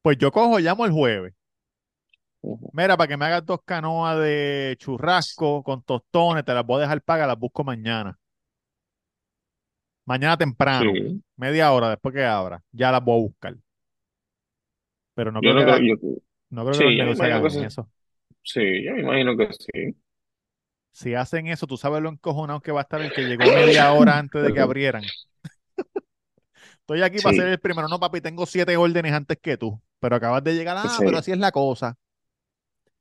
[0.01, 1.33] pues yo cojo, llamo el jueves.
[2.73, 6.81] Mira, para que me hagas dos canoas de churrasco con tostones, te las voy a
[6.83, 8.17] dejar pagas, las busco mañana.
[10.05, 11.21] Mañana temprano, Sí.
[11.37, 13.55] media hora después que abra, ya las voy a buscar.
[15.15, 17.41] Pero no Yo creo no que, creo, la- yo- no creo que sí, los negocios
[17.43, 17.65] que sí.
[17.65, 17.89] eso.
[18.43, 19.95] sí, yo me imagino que sí.
[20.91, 23.91] Si hacen eso, tú sabes lo encojonado que va a estar el que llegó media
[23.91, 25.13] hora antes de que abrieran.
[26.81, 27.35] Estoy aquí para Sí.
[27.35, 27.87] ser el primero.
[27.87, 29.81] No, papi, tengo siete órdenes antes que tú.
[29.99, 30.75] Pero acabas de llegar.
[30.79, 31.05] Ah, Sí.
[31.05, 31.97] pero así es la cosa.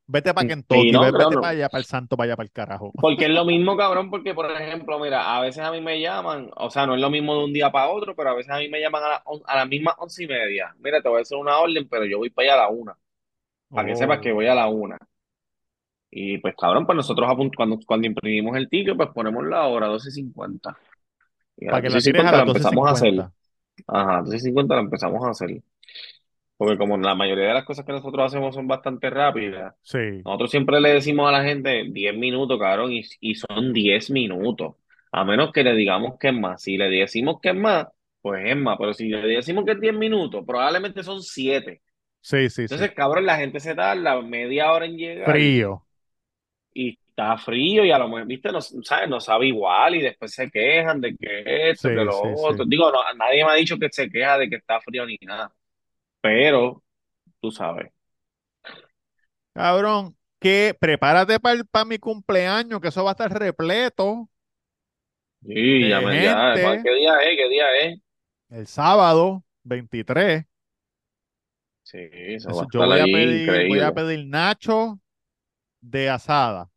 [0.07, 1.43] Vete para Sí, Kentucky, no, ve- pero vete no.
[1.43, 2.93] para allá, para el santo, para allá, para el carajo.
[3.01, 6.51] Porque es lo mismo, cabrón, porque, por ejemplo, mira, a veces a mí me llaman,
[6.57, 8.59] o sea, no es lo mismo de un día para otro, pero a veces a
[8.59, 10.75] mí me llaman a, la, a las mismas once y media.
[10.79, 12.99] Mira, te voy a hacer una orden, pero yo voy para allá a la una,
[13.72, 14.35] para que sepas que Oh.
[14.35, 14.98] voy a la una.
[16.11, 20.76] Y pues, cabrón, pues nosotros cuando, cuando imprimimos el ticket, pues ponemos la hora 12.50.
[21.57, 23.14] Y a Para las que la tires a 12.50 la las empezamos a hacer.
[23.14, 23.33] 12.50.
[23.87, 25.62] Ajá, 12.50 la empezamos a hacer.
[26.57, 30.50] Porque como la mayoría de las cosas que nosotros hacemos son bastante rápidas, Sí, nosotros
[30.50, 34.74] siempre le decimos a la gente 10 minutos, cabrón, y, y son 10 minutos.
[35.12, 36.62] A menos que le digamos que es más.
[36.62, 37.87] Si le decimos que es más,
[38.20, 38.76] pues es más.
[38.78, 41.81] Pero si le decimos que es 10 minutos, probablemente son 7.
[42.29, 42.81] Sí, sí, sí.
[42.81, 45.87] Entonces, cabrón, la gente se tarda media hora en llegar Frío.
[46.75, 49.09] y está frío y a lo mejor, viste, no, ¿sabes?
[49.09, 52.64] no sabe igual y después se quejan de que esto, Sí, que lo sí, otro.
[52.64, 52.67] sí.
[52.67, 55.53] Digo, no, nadie me ha dicho que se queja de que está frío ni nada.
[56.23, 56.83] Pero,
[57.41, 57.93] tú sabes.
[59.55, 64.29] Cabrón, que prepárate para mi cumpleaños, que eso va a estar repleto
[65.43, 66.81] Sí, de ya me, ya.
[66.83, 67.37] ¿qué día es?
[67.37, 67.99] ¿Qué día es?
[68.51, 70.45] El sábado 23,
[71.90, 75.01] Sí, eso eso- va a yo voy a pedir, voy a pedir nacho
[75.81, 76.70] de asada.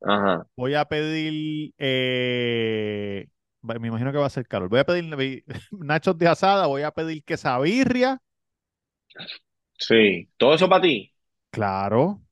[0.00, 0.46] Ajá.
[0.56, 3.28] Voy a pedir, eh,
[3.62, 4.68] me imagino que va a ser calor.
[4.68, 8.20] Voy a pedir nachos de asada, voy a pedir quesabirria,
[9.78, 10.30] Sí.
[10.36, 11.12] ¿Todo eso para ti?
[11.50, 12.22] claro,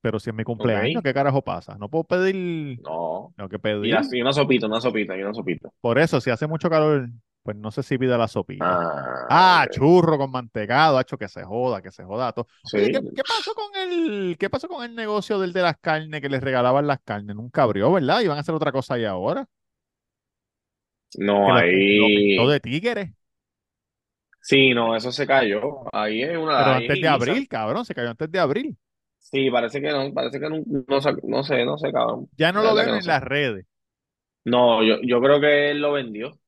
[0.00, 1.02] pero si es mi cumpleaños.
[1.02, 1.76] ¿qué carajo pasa?
[1.78, 3.34] No puedo pedir, No.
[3.36, 3.96] tengo que Y, pedir.
[3.96, 5.70] así una sopita, una sopita, y una sopita.
[5.80, 7.08] Por eso, si hace mucho calor,
[7.46, 8.82] pues no sé si pida la sopita.
[9.28, 12.46] Ah, Ah, churro con mantecado, hacho, que se joda, que se joda todo.
[12.72, 12.90] Oye.
[12.92, 16.28] ¿qué, qué pasó con el, qué pasó con el negocio del de las carnes que
[16.28, 17.36] les regalaban las carnes?
[17.36, 18.20] Nunca abrió, ¿verdad?
[18.20, 19.46] Iban a hacer otra cosa ahí ahora.
[21.18, 21.62] No, Que
[22.34, 22.46] lo, ahí.
[22.48, 23.10] de tigres.
[24.40, 25.84] Sí, no, eso se cayó.
[25.94, 26.52] Ahí es una.
[26.56, 28.76] Pero ahí antes de abril, cabrón, se cayó antes de abril.
[29.18, 32.30] Sí, parece que no, parece que no, no, no sé, no sé, cabrón.
[32.36, 33.66] Ya no lo no en las redes.
[34.44, 36.38] No, yo, yo creo que él lo vendió.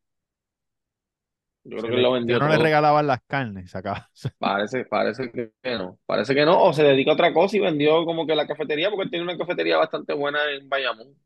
[1.68, 4.10] Yo Se creo que lo le- ya vendió no le regalaban las carnes, se acaba.
[4.38, 5.98] Parece, parece que no.
[6.06, 6.62] Parece que no.
[6.62, 9.24] O se dedica a otra cosa y vendió como que la cafetería, porque él tiene
[9.24, 11.16] una cafetería bastante buena en Bayamón.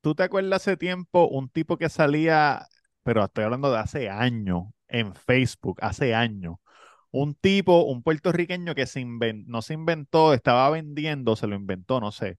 [0.00, 2.66] ¿Tú te acuerdas hace tiempo un tipo que salía,
[3.02, 6.56] pero estoy hablando de hace años, en Facebook, hace años?
[7.12, 12.00] Un tipo, un puertorriqueño que se inven- no se inventó, estaba vendiendo, se lo inventó,
[12.00, 12.38] no sé,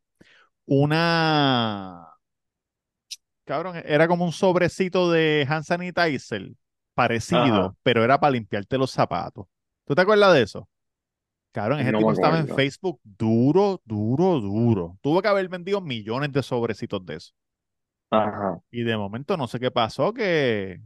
[0.66, 2.08] una,
[3.46, 6.52] cabrón, era como un sobrecito de hand sanitizer
[6.94, 7.76] parecido, Ajá.
[7.84, 9.48] pero era para limpiarte los zapatos.
[9.86, 10.70] ¿Tú te acuerdas de eso?
[11.52, 12.48] Cabrón, ese No tipo estaba en.
[12.50, 14.98] Facebook duro, duro, duro.
[15.02, 17.34] Tuvo que haber vendido millones de sobrecitos de eso.
[18.10, 18.62] Ajá.
[18.72, 20.82] Y de momento no sé qué pasó, que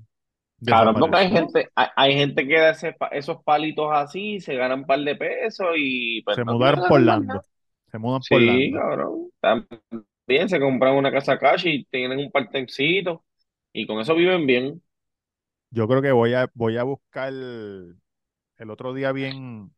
[0.68, 4.80] Cabrón, porque hay gente, hay, hay gente que da ese esos palitos así, se ganan
[4.80, 7.02] un par de pesos y pues Se no mudaron por.
[7.02, 7.42] Lando.
[7.92, 8.80] Se mudan por Sí, Lando.
[8.80, 9.30] cabrón.
[9.40, 13.24] También se compran una casa cash y tienen un partecito
[13.74, 14.82] y con eso viven bien.
[15.76, 17.98] Yo creo que voy a, voy a buscar el,
[18.58, 19.74] el otro día bien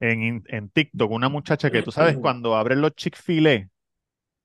[0.00, 3.68] en, en TikTok una muchacha que tú sabes, cuando abren los Chick-fil-A,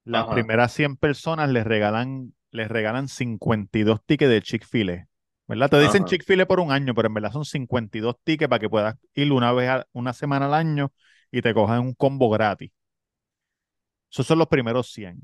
[0.05, 5.07] las Ajá, primeras 100 personas les regalan, les regalan 52 tickets de Chick-fil-A.
[5.47, 5.69] ¿Verdad?
[5.69, 8.95] Te dicen Chick-fil-A por un año, pero en verdad son 52 tickets para que puedas
[9.15, 10.93] ir una vez a, una semana al año
[11.31, 12.71] y te cojan un combo gratis.
[14.11, 15.19] Esos son los primeros 100.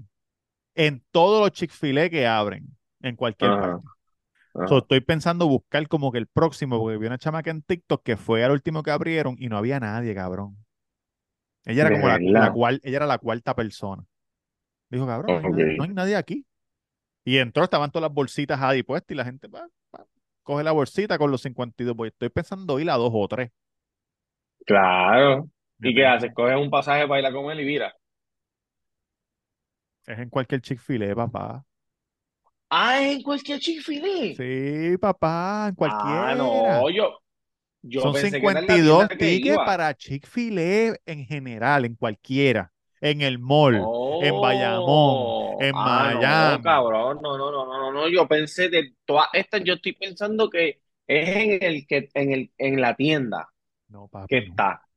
[0.76, 2.68] En todos los Chick-fil-A que abren,
[3.02, 3.88] en cualquier ajá, parte.
[4.68, 8.18] So, estoy pensando buscar como que el próximo, porque vi una chamaca en TikTok que
[8.18, 10.58] fue al último que abrieron y no había nadie, cabrón.
[11.66, 14.04] Ella era como la, la cual, ella era la cuarta persona.
[14.90, 16.46] Dijo, cabrón, no hay, nadie, no hay nadie aquí.
[17.26, 20.06] Y entró, estaban todas las bolsitas ahí puestas y la gente pa, pa,
[20.44, 21.96] coge la bolsita con los 52.
[21.96, 23.52] Pues estoy pensando ir a dos o tres.
[24.66, 25.50] Claro.
[25.80, 26.34] ¿Y qué haces?
[26.34, 27.94] Coges un pasaje para ir a comer y mira.
[30.06, 31.67] Es en cualquier Chick-fil-A, papá.
[32.70, 34.40] Ah, en cualquier Chick-fil-A.
[34.40, 36.38] Sí, papá, en Ah, cualquiera.
[36.38, 37.20] no, yo,
[37.84, 41.86] yo Son pensé que era en la 52 tienda que tickets para Chick-fil-A en general,
[41.86, 42.74] en cualquiera.
[43.02, 46.64] En el mall, en Bayamón, Oh, en ah, no, Miami.
[46.64, 50.82] cabrón, no, no, no, no, no, yo pensé de todas estas, yo estoy pensando que
[51.08, 53.50] es en el que, en el, en la tienda
[53.90, 54.60] No, que no.
[54.60, 54.88] está.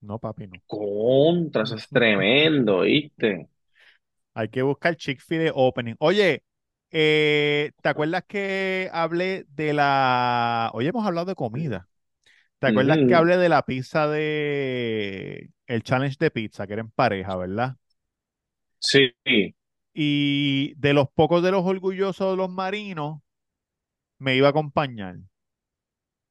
[0.00, 0.62] No, papi, no.
[0.66, 3.48] Contra, eso es tremendo, ¿viste?
[4.34, 5.96] Hay que buscar Chick-fil-A Opening.
[5.98, 6.44] Oye,
[6.90, 10.70] eh, ¿te acuerdas que hablé de la...
[10.74, 11.88] Oye, hemos hablado de comida.
[12.60, 15.50] ¿Te acuerdas que hablé de la pizza de...
[15.66, 17.76] El challenge de pizza, que era en pareja, ¿verdad?
[18.78, 19.12] Sí,
[19.94, 23.20] Y de los pocos de los orgullosos de los marinos,
[24.18, 25.16] me iba a acompañar.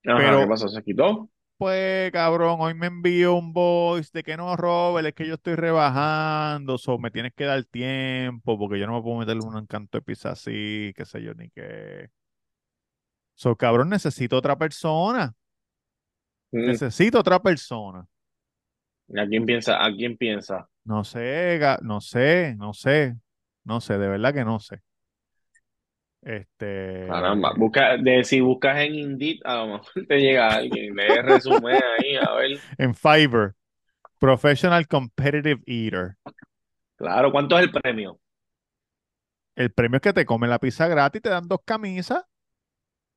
[0.06, 0.68] ajá, ¿qué Pero, pasó?
[0.68, 1.30] ¿Se quitó?
[1.58, 5.56] Pues, cabrón, hoy me envió un voice de que no, Robert, es que yo estoy
[5.56, 9.58] rebajando, so me tienes que dar tiempo, porque yo no me puedo meter en un
[9.58, 12.10] encanto de pizza así, qué sé yo, ni qué.
[13.36, 15.34] So, cabrón, necesito otra persona.
[16.52, 18.08] Mm, Necesito otra persona.
[19.16, 19.84] ¿A quién piensa?
[19.84, 20.68] ¿A quién piensa?
[20.86, 23.16] No sé, no sé, no sé,
[23.64, 24.82] no sé, de verdad que no sé.
[26.26, 31.24] Este, Caramba, busca, de, si buscas en Indeed, a lo mejor te llega alguien, el
[31.24, 32.64] resumen ahí, a ver.
[32.78, 33.56] en Fiverr,
[34.20, 36.18] Professional Competitive Eater.
[36.98, 38.20] Claro, ¿cuánto es el premio?
[39.58, 42.24] El premio es que te comen la pizza gratis te dan dos camisas.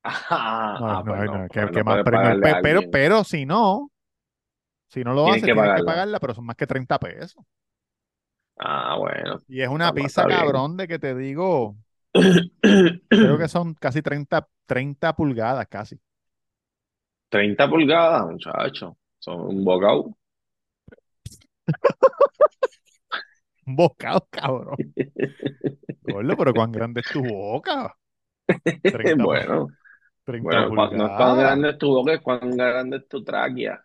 [0.04, 2.36] Ah, No, no, pues no, no, ¿qué, pues más premio?
[2.60, 3.90] Pero, pero si no,
[4.88, 6.20] si no lo haces, tienes que pagarla.
[6.20, 7.44] pero son más que 30 pesos.
[8.58, 10.38] Ah, bueno, Y es una está, pizza bien.
[10.38, 11.76] cabrón de que te digo,
[13.14, 15.98] creo que son casi 30, 30 pulgadas casi.
[17.30, 18.96] 30 pulgadas, muchacho.
[19.18, 20.14] Son un bocado.
[23.66, 24.78] Un bocado, cabrón.
[26.02, 27.94] Gordo, pero cuán grande es tu boca.
[28.90, 29.68] 30 pul- Bueno,
[30.24, 33.84] 30 Bueno, no es cuán grande es tu boca, es cuán grande es tu tráquea.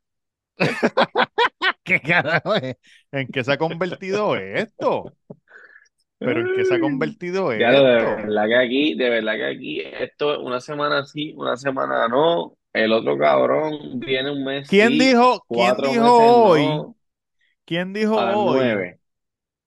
[1.83, 2.77] ¿Qué carajo es?
[3.11, 5.13] ¿En qué se ha convertido esto?
[6.23, 8.23] ¿Pero en qué se ha convertido Ya lo de esto?
[8.23, 12.57] verdad que aquí, de verdad que aquí, esto una semana sí, una semana no.
[12.73, 16.05] El otro cabrón viene un mes ¿Quién sí, dijo, quién dijo
[16.47, 16.97] hoy, no,
[17.65, 18.99] quién dijo a las hoy nueve.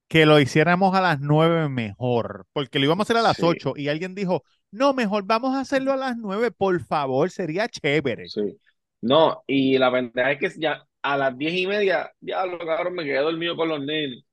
[0.09, 2.47] que lo hiciéramos a las 9 mejor?
[2.53, 5.55] Porque lo íbamos a hacer a las Sí, 8 y alguien dijo, no, mejor vamos
[5.55, 8.35] a hacerlo a las 9, por favor, sería chévere.
[8.35, 8.59] sí.
[9.03, 13.05] No, y la pendeja es que ya a las diez y media, diablo, cabrón, me
[13.05, 14.25] quedé dormido con los nenes.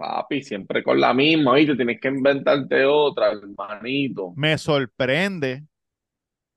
[0.00, 1.76] Papi, siempre con la misma, ¿viste?
[1.76, 4.34] Tienes que inventarte otra, hermanito.
[4.34, 5.64] Me sorprende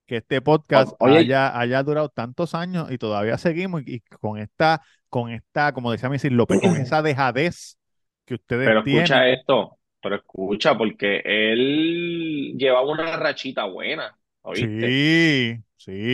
[0.06, 4.38] que este podcast Oye, haya, haya durado tantos años y todavía seguimos y, y con
[4.38, 7.78] esta, con esta, como decía Missy López, con esa dejadez
[8.26, 9.28] que ustedes pero escucha tienen.
[9.28, 14.98] esto, pero escucha, porque él llevaba una rachita buena, ¿oíste?
[14.98, 15.62] Sí,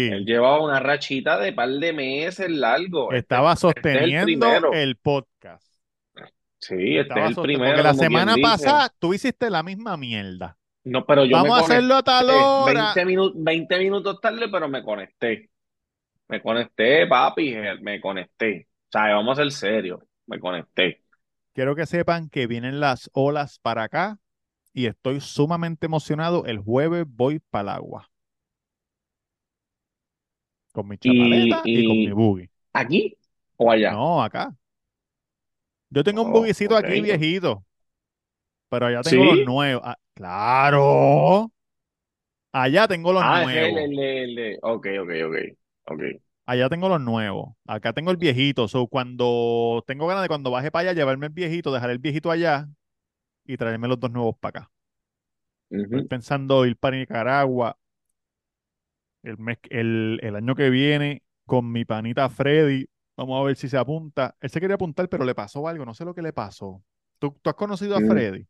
[0.09, 0.27] Él sí.
[0.27, 3.15] llevaba una rachita de par de meses largo.
[3.15, 5.70] Este, Estaba este es el sosteniendo el podcast.
[6.61, 10.59] Sí, este Estaba es el primero, Porque la semana pasada tú hiciste la misma mierda.
[10.85, 12.85] No, pero yo me Vamos a hacerlo a tal conecté hora.
[12.95, 15.51] 20 minutos, 20 minutos tarde, pero me conecté.
[16.29, 18.69] Me conecté, papi, me conecté.
[18.89, 20.01] O sea, vamos a ser serios.
[20.27, 21.03] Me conecté.
[21.55, 24.19] Quiero que sepan que vienen las olas para acá
[24.73, 26.47] y estoy sumamente emocionado.
[26.47, 28.11] El jueves voy para el agua
[30.73, 32.51] con mi chapaleta y, con mi buggy.
[32.73, 33.17] ¿aquí
[33.57, 33.93] o allá?
[33.93, 34.55] No, acá.
[35.91, 36.77] Yo tengo un Oh, buggycito ok.
[36.77, 37.65] aquí viejito,
[38.69, 39.83] pero allá tengo los nuevos.
[39.85, 41.53] Ah, claro.
[42.53, 43.79] Allá tengo los Ah, nuevos.
[43.79, 45.37] el, el, el- Ok, ok, ok.
[45.93, 46.03] Ok.
[46.47, 47.55] Allá tengo los nuevos.
[47.67, 48.67] Acá tengo el viejito.
[48.69, 52.31] So, cuando tengo ganas de cuando baje para allá, llevarme el viejito, dejar el viejito
[52.31, 52.69] allá
[53.47, 54.73] y traerme los dos nuevos para acá.
[55.93, 57.79] Estoy pensando ir para Nicaragua
[59.23, 62.87] el mes, el, el año que viene con mi panita Freddy.
[63.21, 64.35] Vamos a ver si se apunta.
[64.41, 65.85] Él se quería apuntar, pero le pasó algo.
[65.85, 66.83] No sé lo que le pasó.
[67.19, 68.47] ¿Tú, tú has conocido a Mm, Freddy?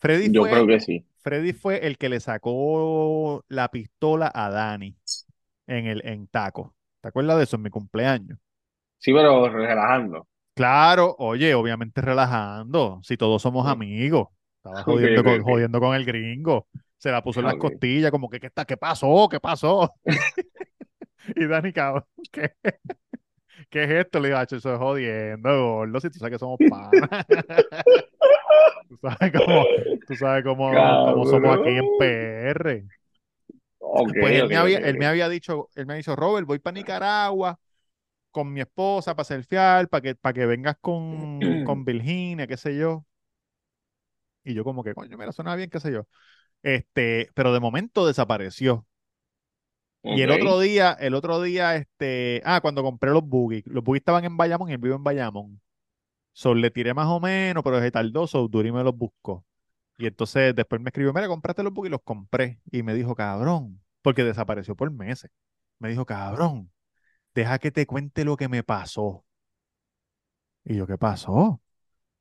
[0.00, 1.04] Freddy Yo creo que sí.
[1.22, 4.96] Freddy fue el que le sacó la pistola a Dani
[5.66, 6.74] en el en Taco.
[7.00, 8.38] ¿Te acuerdas de eso en mi cumpleaños?
[8.98, 10.28] Sí, pero relajando.
[10.54, 13.68] Claro, oye, obviamente relajando, si todos somos Mm.
[13.68, 14.26] amigos.
[14.56, 15.44] Estaba jodiendo con, ok.
[15.44, 16.66] jodiendo con el gringo.
[16.96, 18.64] Se la puso en las costillas, como que, ¿qué está?
[18.64, 19.28] ¿Qué pasó?
[19.30, 19.94] ¿Qué pasó?
[21.36, 22.52] Y Dani, cabrón, ¿qué,
[23.70, 24.20] qué es esto?
[24.20, 27.10] Le digo, "Acho, eso es jodiendo, gordo, si tú sabes que somos panas.
[28.88, 29.68] Tú sabes cómo,
[30.06, 31.90] tú sabes cómo, cómo somos aquí en.
[31.90, 32.88] PR.
[33.80, 36.58] Ok, Pues él me había, él me había dicho, él me ha dicho, Robert, voy
[36.58, 37.58] para Nicaragua
[38.32, 42.76] con mi esposa para surfear, para que, para que vengas con, con Virginia, qué sé
[42.78, 43.06] yo.
[44.44, 46.06] Y yo como que, coño, mira, suena bien, qué sé yo.
[46.62, 48.86] Este, pero de momento desapareció.
[50.16, 53.98] Y el otro día, el otro día, este, ah, cuando compré los buggy, los buggy
[53.98, 55.60] estaban en Bayamón y él vive en Bayamón.
[56.32, 59.44] So, le tiré más o menos, pero se tardó, so, Duri me los buscó.
[59.98, 62.60] Y entonces después me escribió, mira, compraste los buggy, y los compré.
[62.70, 65.30] Y me dijo, cabrón, porque desapareció por meses.
[65.78, 66.72] Me dijo, cabrón,
[67.34, 69.24] deja que te cuente lo que me pasó.
[70.64, 71.60] Y yo, ¿qué pasó?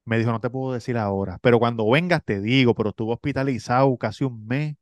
[0.05, 3.97] Me dijo, no te puedo decir ahora, pero cuando vengas te digo, pero estuvo hospitalizado
[3.97, 4.75] casi un mes.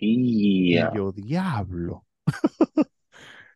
[0.00, 0.90] Y Ya.
[0.90, 2.06] yo, diablo.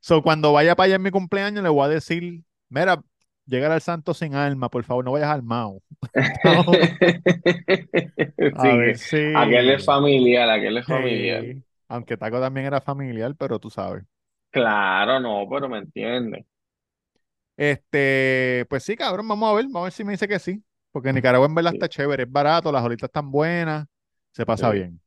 [0.00, 3.02] So, cuando vaya para allá en mi cumpleaños, le voy a decir, mira,
[3.46, 5.82] llegar al santo sin alma, por favor, no vayas armado.
[6.44, 6.64] No,
[8.52, 11.46] a Sí, ver que aquel es familiar, aquel es familiar.
[11.46, 11.64] Sí.
[11.88, 14.04] Aunque Taco también era familiar, pero tú sabes.
[14.50, 16.46] Claro, no, pero me entiendes.
[17.56, 20.64] Este, pues sí, cabrón, vamos a ver, vamos a ver si me dice que sí.
[20.90, 23.86] Porque Nicaragua en verdad está chévere, es barato, las olitas están buenas,
[24.32, 25.00] se pasa bien.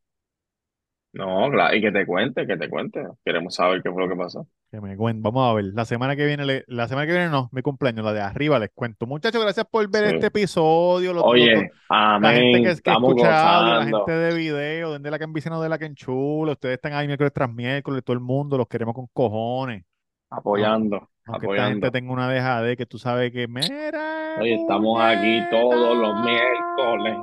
[1.14, 3.02] No, claro, y que te cuente, que te cuente.
[3.26, 4.46] Queremos saber qué fue lo que pasó.
[4.70, 7.30] Que me cuen- Vamos a ver, la semana que viene, le- la semana que viene
[7.30, 9.08] no, mi cumpleaños, la de arriba, les cuento.
[9.08, 11.14] Muchachos, gracias por ver este episodio.
[11.14, 15.24] Los, los- Oye, la gente que, escucha audio, la gente de video, de la que
[15.24, 18.68] enviciano de la que enchula, ustedes están ahí miércoles tras miércoles, todo el mundo, los
[18.68, 19.86] queremos con cojones.
[20.30, 21.92] Aunque, apoyando, aunque esta gente apoyando.
[21.92, 27.18] tenga una dejadez que tú sabes que, mira, Oye, estamos aquí todos los miércoles.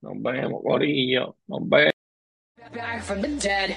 [0.00, 1.36] Nos vemos, Corillo.
[1.46, 1.92] Nos vemos.
[2.72, 3.76] Back from the dead.